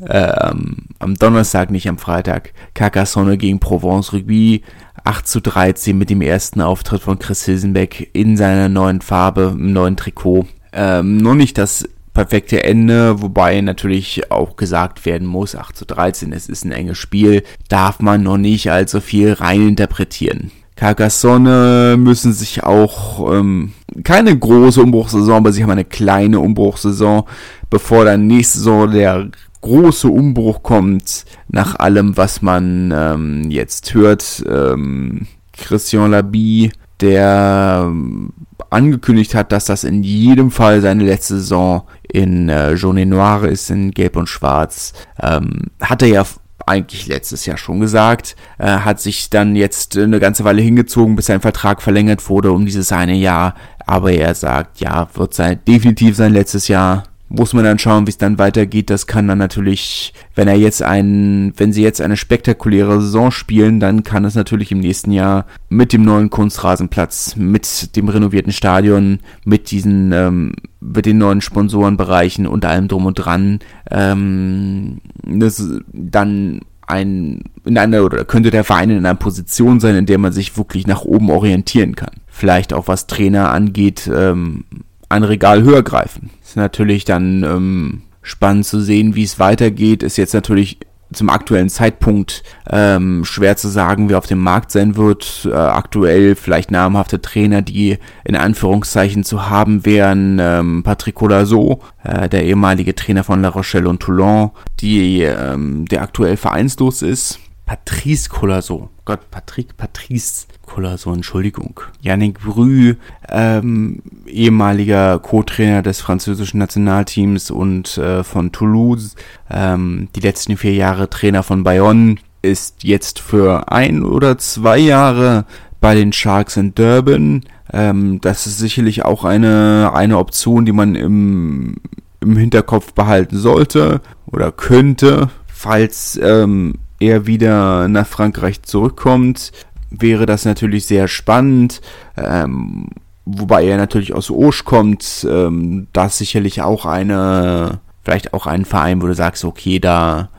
äh, 0.00 0.52
am 0.98 1.14
Donnerstag, 1.16 1.70
nicht 1.70 1.88
am 1.88 1.98
Freitag, 1.98 2.52
Carcassonne 2.74 3.36
gegen 3.36 3.60
Provence 3.60 4.12
Rugby, 4.12 4.62
8 5.04 5.26
zu 5.26 5.40
13 5.40 5.96
mit 5.96 6.10
dem 6.10 6.22
ersten 6.22 6.60
Auftritt 6.60 7.02
von 7.02 7.18
Chris 7.18 7.44
Hilsenbeck 7.44 8.10
in 8.12 8.36
seiner 8.36 8.68
neuen 8.68 9.00
Farbe, 9.00 9.52
im 9.54 9.72
neuen 9.72 9.96
Trikot. 9.96 10.46
Ähm, 10.72 11.16
noch 11.16 11.34
nicht 11.34 11.58
das 11.58 11.88
perfekte 12.14 12.62
Ende, 12.62 13.22
wobei 13.22 13.60
natürlich 13.60 14.30
auch 14.30 14.56
gesagt 14.56 15.04
werden 15.06 15.26
muss, 15.26 15.56
8 15.56 15.76
zu 15.76 15.86
13, 15.86 16.32
es 16.32 16.48
ist 16.48 16.64
ein 16.64 16.72
enges 16.72 16.98
Spiel, 16.98 17.42
darf 17.68 18.00
man 18.00 18.22
noch 18.22 18.36
nicht 18.36 18.70
allzu 18.70 19.00
viel 19.00 19.32
reininterpretieren. 19.32 20.50
Carcassonne 20.76 21.96
müssen 21.98 22.32
sich 22.32 22.64
auch 22.64 23.32
ähm, 23.32 23.72
keine 24.04 24.36
große 24.36 24.82
Umbruchssaison, 24.82 25.36
aber 25.36 25.52
sie 25.52 25.62
haben 25.62 25.70
eine 25.70 25.84
kleine 25.84 26.40
Umbruchssaison, 26.40 27.24
bevor 27.70 28.04
dann 28.04 28.26
nächste 28.26 28.58
Saison 28.58 28.90
der 28.90 29.28
große 29.62 30.08
Umbruch 30.08 30.62
kommt, 30.62 31.24
nach 31.48 31.76
allem, 31.76 32.16
was 32.16 32.42
man 32.42 32.92
ähm, 32.94 33.50
jetzt 33.50 33.94
hört. 33.94 34.44
Ähm, 34.46 35.26
Christian 35.52 36.10
Labie, 36.10 36.72
der 37.00 37.84
ähm, 37.86 38.32
angekündigt 38.70 39.34
hat, 39.34 39.52
dass 39.52 39.64
das 39.66 39.84
in 39.84 40.02
jedem 40.02 40.50
Fall 40.50 40.80
seine 40.80 41.04
letzte 41.04 41.36
Saison 41.36 41.82
in 42.10 42.48
äh, 42.48 42.74
Jaune 42.74 43.06
Noire 43.06 43.48
ist, 43.48 43.70
in 43.70 43.90
Gelb 43.92 44.16
und 44.16 44.28
Schwarz, 44.28 44.92
ähm, 45.20 45.70
hat 45.80 46.02
er 46.02 46.08
ja 46.08 46.24
eigentlich 46.66 47.06
letztes 47.06 47.44
Jahr 47.46 47.56
schon 47.56 47.80
gesagt, 47.80 48.36
äh, 48.58 48.66
hat 48.66 49.00
sich 49.00 49.30
dann 49.30 49.56
jetzt 49.56 49.96
eine 49.96 50.20
ganze 50.20 50.44
Weile 50.44 50.62
hingezogen, 50.62 51.16
bis 51.16 51.26
sein 51.26 51.40
Vertrag 51.40 51.82
verlängert 51.82 52.28
wurde 52.28 52.52
um 52.52 52.64
dieses 52.64 52.92
eine 52.92 53.14
Jahr. 53.14 53.54
Aber 53.84 54.12
er 54.12 54.34
sagt, 54.34 54.80
ja, 54.80 55.08
wird 55.14 55.34
sein, 55.34 55.60
definitiv 55.66 56.16
sein 56.16 56.32
letztes 56.32 56.68
Jahr. 56.68 57.04
Muss 57.34 57.54
man 57.54 57.64
dann 57.64 57.78
schauen, 57.78 58.06
wie 58.06 58.10
es 58.10 58.18
dann 58.18 58.38
weitergeht. 58.38 58.90
Das 58.90 59.06
kann 59.06 59.26
dann 59.26 59.38
natürlich, 59.38 60.12
wenn 60.34 60.48
er 60.48 60.56
jetzt 60.56 60.82
einen, 60.82 61.54
wenn 61.56 61.72
sie 61.72 61.82
jetzt 61.82 62.02
eine 62.02 62.18
spektakuläre 62.18 63.00
Saison 63.00 63.30
spielen, 63.30 63.80
dann 63.80 64.02
kann 64.02 64.26
es 64.26 64.34
natürlich 64.34 64.70
im 64.70 64.80
nächsten 64.80 65.12
Jahr 65.12 65.46
mit 65.70 65.94
dem 65.94 66.04
neuen 66.04 66.28
Kunstrasenplatz, 66.28 67.36
mit 67.36 67.96
dem 67.96 68.10
renovierten 68.10 68.52
Stadion, 68.52 69.20
mit 69.46 69.70
diesen, 69.70 70.12
ähm, 70.12 70.52
mit 70.80 71.06
den 71.06 71.16
neuen 71.16 71.40
Sponsorenbereichen 71.40 72.46
und 72.46 72.66
allem 72.66 72.88
drum 72.88 73.06
und 73.06 73.14
dran, 73.14 73.60
ähm, 73.90 74.98
das 75.24 75.66
dann 75.90 76.60
ein, 76.86 77.44
in 77.64 77.78
einer, 77.78 78.04
oder 78.04 78.26
könnte 78.26 78.50
der 78.50 78.64
Verein 78.64 78.90
in 78.90 78.98
einer 78.98 79.14
Position 79.14 79.80
sein, 79.80 79.96
in 79.96 80.04
der 80.04 80.18
man 80.18 80.32
sich 80.32 80.58
wirklich 80.58 80.86
nach 80.86 81.02
oben 81.02 81.30
orientieren 81.30 81.96
kann. 81.96 82.12
Vielleicht 82.26 82.74
auch 82.74 82.88
was 82.88 83.06
Trainer 83.06 83.50
angeht, 83.52 84.10
ähm, 84.14 84.64
ein 85.12 85.24
Regal 85.24 85.62
höher 85.62 85.82
greifen. 85.82 86.30
Ist 86.42 86.56
natürlich 86.56 87.04
dann 87.04 87.44
ähm, 87.44 88.02
spannend 88.22 88.66
zu 88.66 88.80
sehen, 88.80 89.14
wie 89.14 89.24
es 89.24 89.38
weitergeht. 89.38 90.02
Ist 90.02 90.16
jetzt 90.16 90.34
natürlich 90.34 90.78
zum 91.12 91.28
aktuellen 91.28 91.68
Zeitpunkt 91.68 92.42
ähm, 92.70 93.24
schwer 93.24 93.56
zu 93.56 93.68
sagen, 93.68 94.08
wer 94.08 94.18
auf 94.18 94.26
dem 94.26 94.38
Markt 94.38 94.70
sein 94.70 94.96
wird. 94.96 95.48
Äh, 95.50 95.54
aktuell 95.54 96.34
vielleicht 96.34 96.70
namhafte 96.70 97.20
Trainer, 97.20 97.62
die 97.62 97.98
in 98.24 98.36
Anführungszeichen 98.36 99.24
zu 99.24 99.48
haben 99.48 99.84
wären. 99.84 100.38
Ähm, 100.40 100.82
Patrick 100.82 101.14
Colasso, 101.16 101.80
äh, 102.02 102.28
der 102.28 102.44
ehemalige 102.44 102.94
Trainer 102.94 103.24
von 103.24 103.42
La 103.42 103.48
Rochelle 103.48 103.88
und 103.88 104.00
Toulon, 104.00 104.50
die, 104.80 105.22
ähm, 105.22 105.84
der 105.86 106.02
aktuell 106.02 106.36
vereinslos 106.36 107.02
ist. 107.02 107.38
Patrice 107.66 108.28
Colasso. 108.28 108.90
Gott, 109.04 109.30
Patrick, 109.30 109.76
Patrice 109.76 110.46
Colasso, 110.72 111.12
Entschuldigung. 111.12 111.80
Yannick 112.00 112.40
Brü, 112.40 112.94
ähm, 113.28 114.00
ehemaliger 114.26 115.18
Co-Trainer 115.18 115.82
des 115.82 116.00
französischen 116.00 116.56
Nationalteams 116.56 117.50
und 117.50 117.98
äh, 117.98 118.24
von 118.24 118.52
Toulouse, 118.52 119.14
ähm, 119.50 120.08
die 120.16 120.20
letzten 120.20 120.56
vier 120.56 120.72
Jahre 120.72 121.10
Trainer 121.10 121.42
von 121.42 121.62
Bayonne, 121.62 122.14
ist 122.40 122.84
jetzt 122.84 123.18
für 123.18 123.70
ein 123.70 124.02
oder 124.02 124.38
zwei 124.38 124.78
Jahre 124.78 125.44
bei 125.82 125.94
den 125.94 126.10
Sharks 126.10 126.56
in 126.56 126.74
Durban. 126.74 127.42
Ähm, 127.70 128.22
das 128.22 128.46
ist 128.46 128.56
sicherlich 128.56 129.04
auch 129.04 129.26
eine, 129.26 129.90
eine 129.92 130.16
Option, 130.16 130.64
die 130.64 130.72
man 130.72 130.94
im, 130.94 131.76
im 132.20 132.36
Hinterkopf 132.38 132.94
behalten 132.94 133.36
sollte 133.36 134.00
oder 134.24 134.50
könnte, 134.52 135.28
falls 135.46 136.18
ähm, 136.22 136.76
er 136.98 137.26
wieder 137.26 137.88
nach 137.88 138.06
Frankreich 138.06 138.62
zurückkommt. 138.62 139.52
Wäre 139.98 140.26
das 140.26 140.44
natürlich 140.44 140.86
sehr 140.86 141.08
spannend. 141.08 141.80
Ähm, 142.16 142.88
wobei 143.24 143.66
er 143.66 143.76
natürlich 143.76 144.14
aus 144.14 144.30
Osch 144.30 144.64
kommt, 144.64 145.26
ähm, 145.28 145.86
das 145.92 146.18
sicherlich 146.18 146.62
auch 146.62 146.86
eine, 146.86 147.80
vielleicht 148.02 148.34
auch 148.34 148.46
ein 148.46 148.64
Verein, 148.64 149.02
wo 149.02 149.06
du 149.06 149.14
sagst, 149.14 149.44
okay, 149.44 149.78
da, 149.78 150.30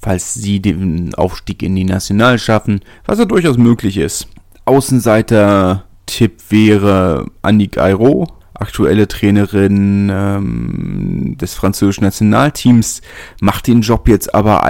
falls 0.00 0.34
sie 0.34 0.60
den 0.60 1.14
Aufstieg 1.14 1.62
in 1.62 1.76
die 1.76 1.84
National 1.84 2.38
schaffen, 2.38 2.80
was 3.06 3.18
ja 3.18 3.24
durchaus 3.24 3.58
möglich 3.58 3.96
ist. 3.96 4.28
Außenseiter-Tipp 4.64 6.40
wäre 6.50 7.26
Annick 7.42 7.78
Ayro, 7.78 8.28
aktuelle 8.54 9.08
Trainerin 9.08 10.10
ähm, 10.12 11.36
des 11.38 11.54
französischen 11.54 12.04
Nationalteams, 12.04 13.02
macht 13.40 13.66
den 13.66 13.80
Job 13.80 14.08
jetzt 14.08 14.34
aber, 14.34 14.62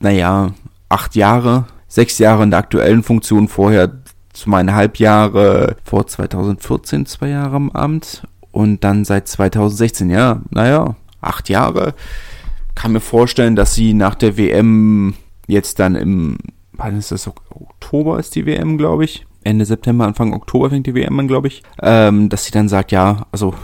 naja, 0.00 0.52
acht 0.88 1.14
Jahre, 1.14 1.66
sechs 1.94 2.18
Jahre 2.18 2.42
in 2.42 2.50
der 2.50 2.58
aktuellen 2.58 3.04
Funktion, 3.04 3.46
vorher 3.46 3.92
zweieinhalb 4.32 4.98
Jahre, 4.98 5.76
vor 5.84 6.08
2014 6.08 7.06
zwei 7.06 7.28
Jahre 7.28 7.54
am 7.54 7.70
Amt 7.70 8.26
und 8.50 8.82
dann 8.82 9.04
seit 9.04 9.28
2016, 9.28 10.10
ja, 10.10 10.42
naja, 10.50 10.96
acht 11.20 11.48
Jahre. 11.48 11.94
Kann 12.74 12.92
mir 12.92 13.00
vorstellen, 13.00 13.54
dass 13.54 13.76
sie 13.76 13.94
nach 13.94 14.16
der 14.16 14.36
WM 14.36 15.14
jetzt 15.46 15.78
dann 15.78 15.94
im, 15.94 16.38
wann 16.72 16.98
ist 16.98 17.12
das, 17.12 17.28
Oktober 17.28 18.18
ist 18.18 18.34
die 18.34 18.44
WM, 18.44 18.76
glaube 18.76 19.04
ich, 19.04 19.24
Ende 19.44 19.64
September, 19.64 20.04
Anfang 20.04 20.34
Oktober 20.34 20.70
fängt 20.70 20.88
die 20.88 20.96
WM 20.96 21.20
an, 21.20 21.28
glaube 21.28 21.46
ich, 21.46 21.62
ähm, 21.80 22.28
dass 22.28 22.44
sie 22.44 22.50
dann 22.50 22.68
sagt, 22.68 22.90
ja, 22.90 23.26
also 23.30 23.54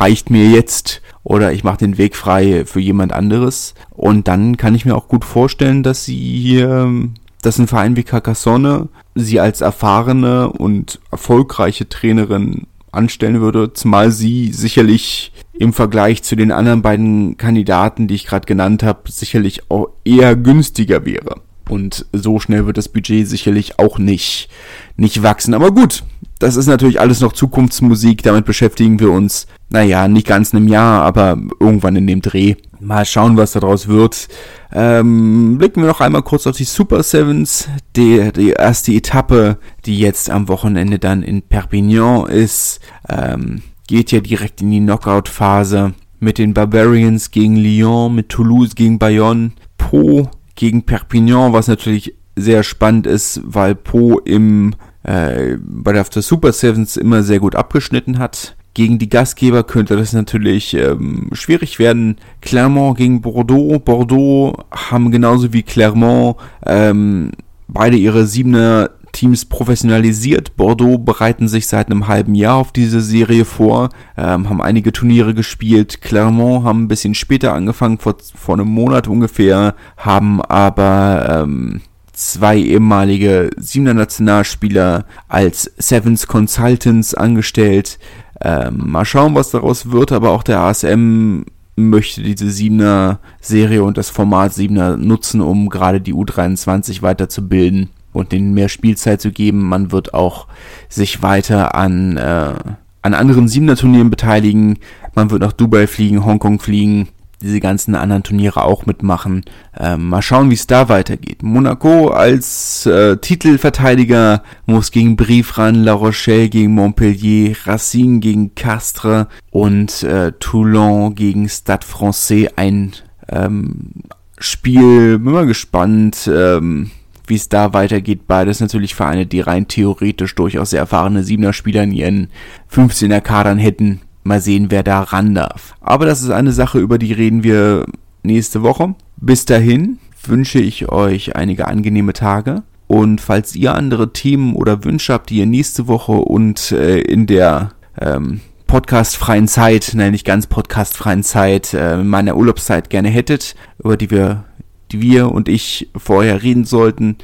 reicht 0.00 0.30
mir 0.30 0.48
jetzt 0.48 1.00
oder 1.22 1.52
ich 1.52 1.62
mache 1.62 1.78
den 1.78 1.96
Weg 1.96 2.16
frei 2.16 2.64
für 2.64 2.80
jemand 2.80 3.12
anderes. 3.12 3.74
Und 3.90 4.26
dann 4.26 4.56
kann 4.56 4.74
ich 4.74 4.84
mir 4.84 4.96
auch 4.96 5.06
gut 5.06 5.24
vorstellen, 5.24 5.84
dass 5.84 6.04
sie, 6.04 6.56
ähm, 6.56 7.14
dass 7.42 7.58
ein 7.58 7.68
Verein 7.68 7.96
wie 7.96 8.02
Carcassonne 8.02 8.88
sie 9.14 9.40
als 9.40 9.60
erfahrene 9.60 10.50
und 10.50 11.00
erfolgreiche 11.10 11.88
Trainerin 11.88 12.66
anstellen 12.90 13.40
würde, 13.40 13.72
zumal 13.72 14.10
sie 14.10 14.52
sicherlich 14.52 15.32
im 15.52 15.72
Vergleich 15.72 16.22
zu 16.22 16.36
den 16.36 16.52
anderen 16.52 16.82
beiden 16.82 17.36
Kandidaten, 17.36 18.06
die 18.06 18.14
ich 18.14 18.26
gerade 18.26 18.46
genannt 18.46 18.82
habe, 18.82 19.10
sicherlich 19.10 19.70
auch 19.70 19.88
eher 20.04 20.36
günstiger 20.36 21.04
wäre. 21.04 21.40
Und 21.68 22.06
so 22.12 22.40
schnell 22.40 22.66
wird 22.66 22.78
das 22.78 22.88
Budget 22.88 23.28
sicherlich 23.28 23.78
auch 23.78 23.98
nicht, 23.98 24.48
nicht 24.96 25.22
wachsen. 25.22 25.52
Aber 25.52 25.70
gut, 25.72 26.02
das 26.38 26.56
ist 26.56 26.66
natürlich 26.66 27.00
alles 27.00 27.20
noch 27.20 27.32
Zukunftsmusik. 27.32 28.22
Damit 28.22 28.46
beschäftigen 28.46 29.00
wir 29.00 29.10
uns, 29.10 29.46
naja, 29.68 30.08
nicht 30.08 30.26
ganz 30.26 30.52
in 30.52 30.58
einem 30.58 30.68
Jahr, 30.68 31.02
aber 31.02 31.36
irgendwann 31.60 31.96
in 31.96 32.06
dem 32.06 32.22
Dreh. 32.22 32.54
Mal 32.80 33.04
schauen, 33.04 33.36
was 33.36 33.52
daraus 33.52 33.88
wird. 33.88 34.28
Ähm, 34.72 35.58
blicken 35.58 35.82
wir 35.82 35.88
noch 35.88 36.00
einmal 36.00 36.22
kurz 36.22 36.46
auf 36.46 36.56
die 36.56 36.64
Super 36.64 37.02
Sevens. 37.02 37.68
Die, 37.96 38.30
die 38.32 38.50
erste 38.50 38.92
Etappe, 38.92 39.58
die 39.86 39.98
jetzt 39.98 40.30
am 40.30 40.48
Wochenende 40.48 40.98
dann 40.98 41.22
in 41.22 41.42
Perpignan 41.42 42.26
ist, 42.26 42.80
ähm, 43.08 43.62
geht 43.86 44.12
ja 44.12 44.20
direkt 44.20 44.60
in 44.62 44.70
die 44.70 44.80
Knockout-Phase 44.80 45.94
mit 46.20 46.38
den 46.38 46.54
Barbarians 46.54 47.30
gegen 47.30 47.56
Lyon, 47.56 48.14
mit 48.14 48.28
Toulouse 48.28 48.74
gegen 48.74 48.98
Bayonne, 48.98 49.52
Po 49.76 50.30
gegen 50.54 50.84
Perpignan, 50.84 51.52
was 51.52 51.68
natürlich 51.68 52.14
sehr 52.36 52.62
spannend 52.62 53.06
ist, 53.06 53.40
weil 53.44 53.74
Po 53.74 54.18
im 54.18 54.74
äh, 55.02 55.56
bei 55.60 55.92
der 55.92 56.04
Super 56.04 56.52
Sevens 56.52 56.96
immer 56.96 57.22
sehr 57.22 57.40
gut 57.40 57.54
abgeschnitten 57.54 58.18
hat. 58.18 58.56
Gegen 58.78 59.00
die 59.00 59.08
Gastgeber 59.08 59.64
könnte 59.64 59.96
das 59.96 60.12
natürlich 60.12 60.72
ähm, 60.74 61.30
schwierig 61.32 61.80
werden. 61.80 62.14
Clermont 62.40 62.96
gegen 62.96 63.20
Bordeaux. 63.20 63.80
Bordeaux 63.80 64.56
haben 64.70 65.10
genauso 65.10 65.52
wie 65.52 65.64
Clermont 65.64 66.36
ähm, 66.64 67.32
beide 67.66 67.96
ihre 67.96 68.28
Siebener 68.28 68.90
Teams 69.10 69.46
professionalisiert. 69.46 70.56
Bordeaux 70.56 70.96
bereiten 70.96 71.48
sich 71.48 71.66
seit 71.66 71.90
einem 71.90 72.06
halben 72.06 72.36
Jahr 72.36 72.54
auf 72.54 72.70
diese 72.70 73.00
Serie 73.00 73.44
vor, 73.44 73.88
ähm, 74.16 74.48
haben 74.48 74.62
einige 74.62 74.92
Turniere 74.92 75.34
gespielt. 75.34 76.00
Clermont 76.00 76.64
haben 76.64 76.84
ein 76.84 76.88
bisschen 76.88 77.14
später 77.14 77.54
angefangen, 77.54 77.98
vor, 77.98 78.14
vor 78.36 78.54
einem 78.54 78.68
Monat 78.68 79.08
ungefähr, 79.08 79.74
haben 79.96 80.40
aber 80.40 81.42
ähm, 81.42 81.80
zwei 82.18 82.58
ehemalige 82.58 83.50
Siebener 83.56 83.94
Nationalspieler 83.94 85.04
als 85.28 85.70
Sevens 85.78 86.26
Consultants 86.26 87.14
angestellt. 87.14 87.98
Ähm, 88.40 88.90
mal 88.90 89.04
schauen, 89.04 89.34
was 89.34 89.50
daraus 89.50 89.90
wird, 89.90 90.10
aber 90.12 90.30
auch 90.30 90.42
der 90.42 90.60
ASM 90.60 91.42
möchte 91.76 92.22
diese 92.22 92.50
Siebener 92.50 93.20
Serie 93.40 93.84
und 93.84 93.98
das 93.98 94.10
Format 94.10 94.52
Siebener 94.52 94.96
nutzen, 94.96 95.40
um 95.40 95.68
gerade 95.68 96.00
die 96.00 96.14
U23 96.14 97.02
weiterzubilden 97.02 97.90
und 98.12 98.32
denen 98.32 98.52
mehr 98.52 98.68
Spielzeit 98.68 99.20
zu 99.20 99.30
geben. 99.30 99.68
Man 99.68 99.92
wird 99.92 100.12
auch 100.12 100.48
sich 100.88 101.22
weiter 101.22 101.76
an, 101.76 102.16
äh, 102.16 102.54
an 103.02 103.14
anderen 103.14 103.46
Siebener 103.46 103.76
Turnieren 103.76 104.10
beteiligen. 104.10 104.78
Man 105.14 105.30
wird 105.30 105.42
nach 105.42 105.52
Dubai 105.52 105.86
fliegen, 105.86 106.24
Hongkong 106.24 106.58
fliegen 106.58 107.08
diese 107.40 107.60
ganzen 107.60 107.94
anderen 107.94 108.22
Turniere 108.22 108.64
auch 108.64 108.86
mitmachen. 108.86 109.44
Ähm, 109.78 110.08
mal 110.08 110.22
schauen, 110.22 110.50
wie 110.50 110.54
es 110.54 110.66
da 110.66 110.88
weitergeht. 110.88 111.42
Monaco 111.42 112.08
als 112.08 112.84
äh, 112.86 113.16
Titelverteidiger 113.16 114.42
muss 114.66 114.90
gegen 114.90 115.16
Brief 115.16 115.56
ran, 115.58 115.76
La 115.76 115.92
Rochelle 115.92 116.48
gegen 116.48 116.74
Montpellier, 116.74 117.56
Racine 117.64 118.18
gegen 118.20 118.54
Castres 118.54 119.26
und 119.50 120.02
äh, 120.02 120.32
Toulon 120.40 121.14
gegen 121.14 121.48
Stade 121.48 121.86
Francais. 121.86 122.48
Ein 122.56 122.92
ähm, 123.28 123.92
Spiel, 124.38 125.18
bin 125.18 125.32
mal 125.32 125.46
gespannt, 125.46 126.28
ähm, 126.32 126.90
wie 127.26 127.34
es 127.34 127.48
da 127.48 127.72
weitergeht. 127.72 128.26
Beides 128.26 128.60
natürlich 128.60 128.94
Vereine, 128.94 129.26
die 129.26 129.40
rein 129.40 129.68
theoretisch 129.68 130.34
durchaus 130.34 130.70
sehr 130.70 130.80
erfahrene 130.80 131.22
Siebener-Spieler 131.22 131.82
in 131.84 131.92
ihren 131.92 132.28
15er-Kadern 132.72 133.58
hätten. 133.58 134.00
Mal 134.28 134.40
sehen, 134.40 134.70
wer 134.70 134.82
da 134.82 135.00
ran 135.00 135.34
darf. 135.34 135.74
Aber 135.80 136.06
das 136.06 136.22
ist 136.22 136.30
eine 136.30 136.52
Sache, 136.52 136.78
über 136.78 136.98
die 136.98 137.12
reden 137.12 137.42
wir 137.42 137.86
nächste 138.22 138.62
Woche. 138.62 138.94
Bis 139.16 139.44
dahin 139.44 139.98
wünsche 140.22 140.60
ich 140.60 140.90
euch 140.90 141.34
einige 141.34 141.66
angenehme 141.66 142.12
Tage. 142.12 142.62
Und 142.86 143.20
falls 143.20 143.54
ihr 143.54 143.74
andere 143.74 144.12
Themen 144.12 144.54
oder 144.54 144.84
Wünsche 144.84 145.12
habt, 145.12 145.30
die 145.30 145.38
ihr 145.38 145.46
nächste 145.46 145.88
Woche 145.88 146.12
und 146.12 146.72
äh, 146.72 147.00
in 147.00 147.26
der 147.26 147.70
ähm, 148.00 148.40
podcastfreien 148.66 149.48
Zeit, 149.48 149.92
nein, 149.94 150.12
nicht 150.12 150.26
ganz 150.26 150.46
podcastfreien 150.46 151.22
Zeit, 151.22 151.74
äh, 151.74 152.00
in 152.00 152.08
meiner 152.08 152.36
Urlaubszeit 152.36 152.90
gerne 152.90 153.08
hättet, 153.08 153.54
über 153.82 153.96
die 153.96 154.10
wir, 154.10 154.44
die 154.92 155.00
wir 155.02 155.32
und 155.32 155.48
ich 155.48 155.90
vorher 155.96 156.42
reden 156.42 156.64
sollten 156.64 157.16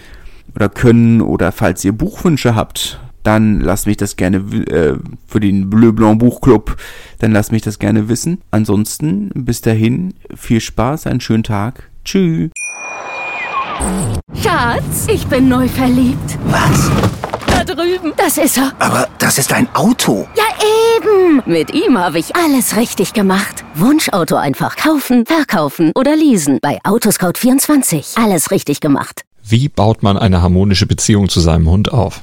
oder 0.54 0.68
können, 0.68 1.20
oder 1.20 1.52
falls 1.52 1.84
ihr 1.84 1.92
Buchwünsche 1.92 2.54
habt, 2.54 3.00
dann 3.24 3.60
lasst 3.60 3.86
mich 3.86 3.96
das 3.96 4.16
gerne 4.16 4.36
äh, 4.36 4.96
für 5.26 5.40
den 5.40 5.68
Bleu 5.70 5.92
Blanc 5.92 6.20
Buchclub, 6.20 6.76
dann 7.18 7.32
lasst 7.32 7.50
mich 7.50 7.62
das 7.62 7.78
gerne 7.78 8.08
wissen. 8.08 8.40
Ansonsten 8.52 9.30
bis 9.34 9.60
dahin 9.60 10.14
viel 10.36 10.60
Spaß, 10.60 11.08
einen 11.08 11.20
schönen 11.20 11.42
Tag. 11.42 11.90
Tschüss. 12.04 12.50
Schatz, 14.40 15.06
ich 15.08 15.26
bin 15.26 15.48
neu 15.48 15.66
verliebt. 15.68 16.38
Was? 16.46 16.90
Da 17.46 17.64
drüben, 17.64 18.12
das 18.16 18.38
ist 18.38 18.58
er. 18.58 18.72
Aber 18.78 19.08
das 19.18 19.38
ist 19.38 19.52
ein 19.52 19.68
Auto. 19.74 20.28
Ja 20.36 20.44
eben. 20.96 21.42
Mit 21.46 21.72
ihm 21.72 21.98
habe 21.98 22.18
ich 22.18 22.36
alles 22.36 22.76
richtig 22.76 23.14
gemacht. 23.14 23.64
Wunschauto 23.74 24.36
einfach 24.36 24.76
kaufen, 24.76 25.24
verkaufen 25.26 25.92
oder 25.94 26.14
leasen 26.14 26.58
bei 26.60 26.78
Autoscout24. 26.82 28.22
Alles 28.22 28.50
richtig 28.50 28.80
gemacht. 28.80 29.22
Wie 29.42 29.68
baut 29.68 30.02
man 30.02 30.18
eine 30.18 30.42
harmonische 30.42 30.86
Beziehung 30.86 31.28
zu 31.28 31.40
seinem 31.40 31.68
Hund 31.68 31.92
auf? 31.92 32.22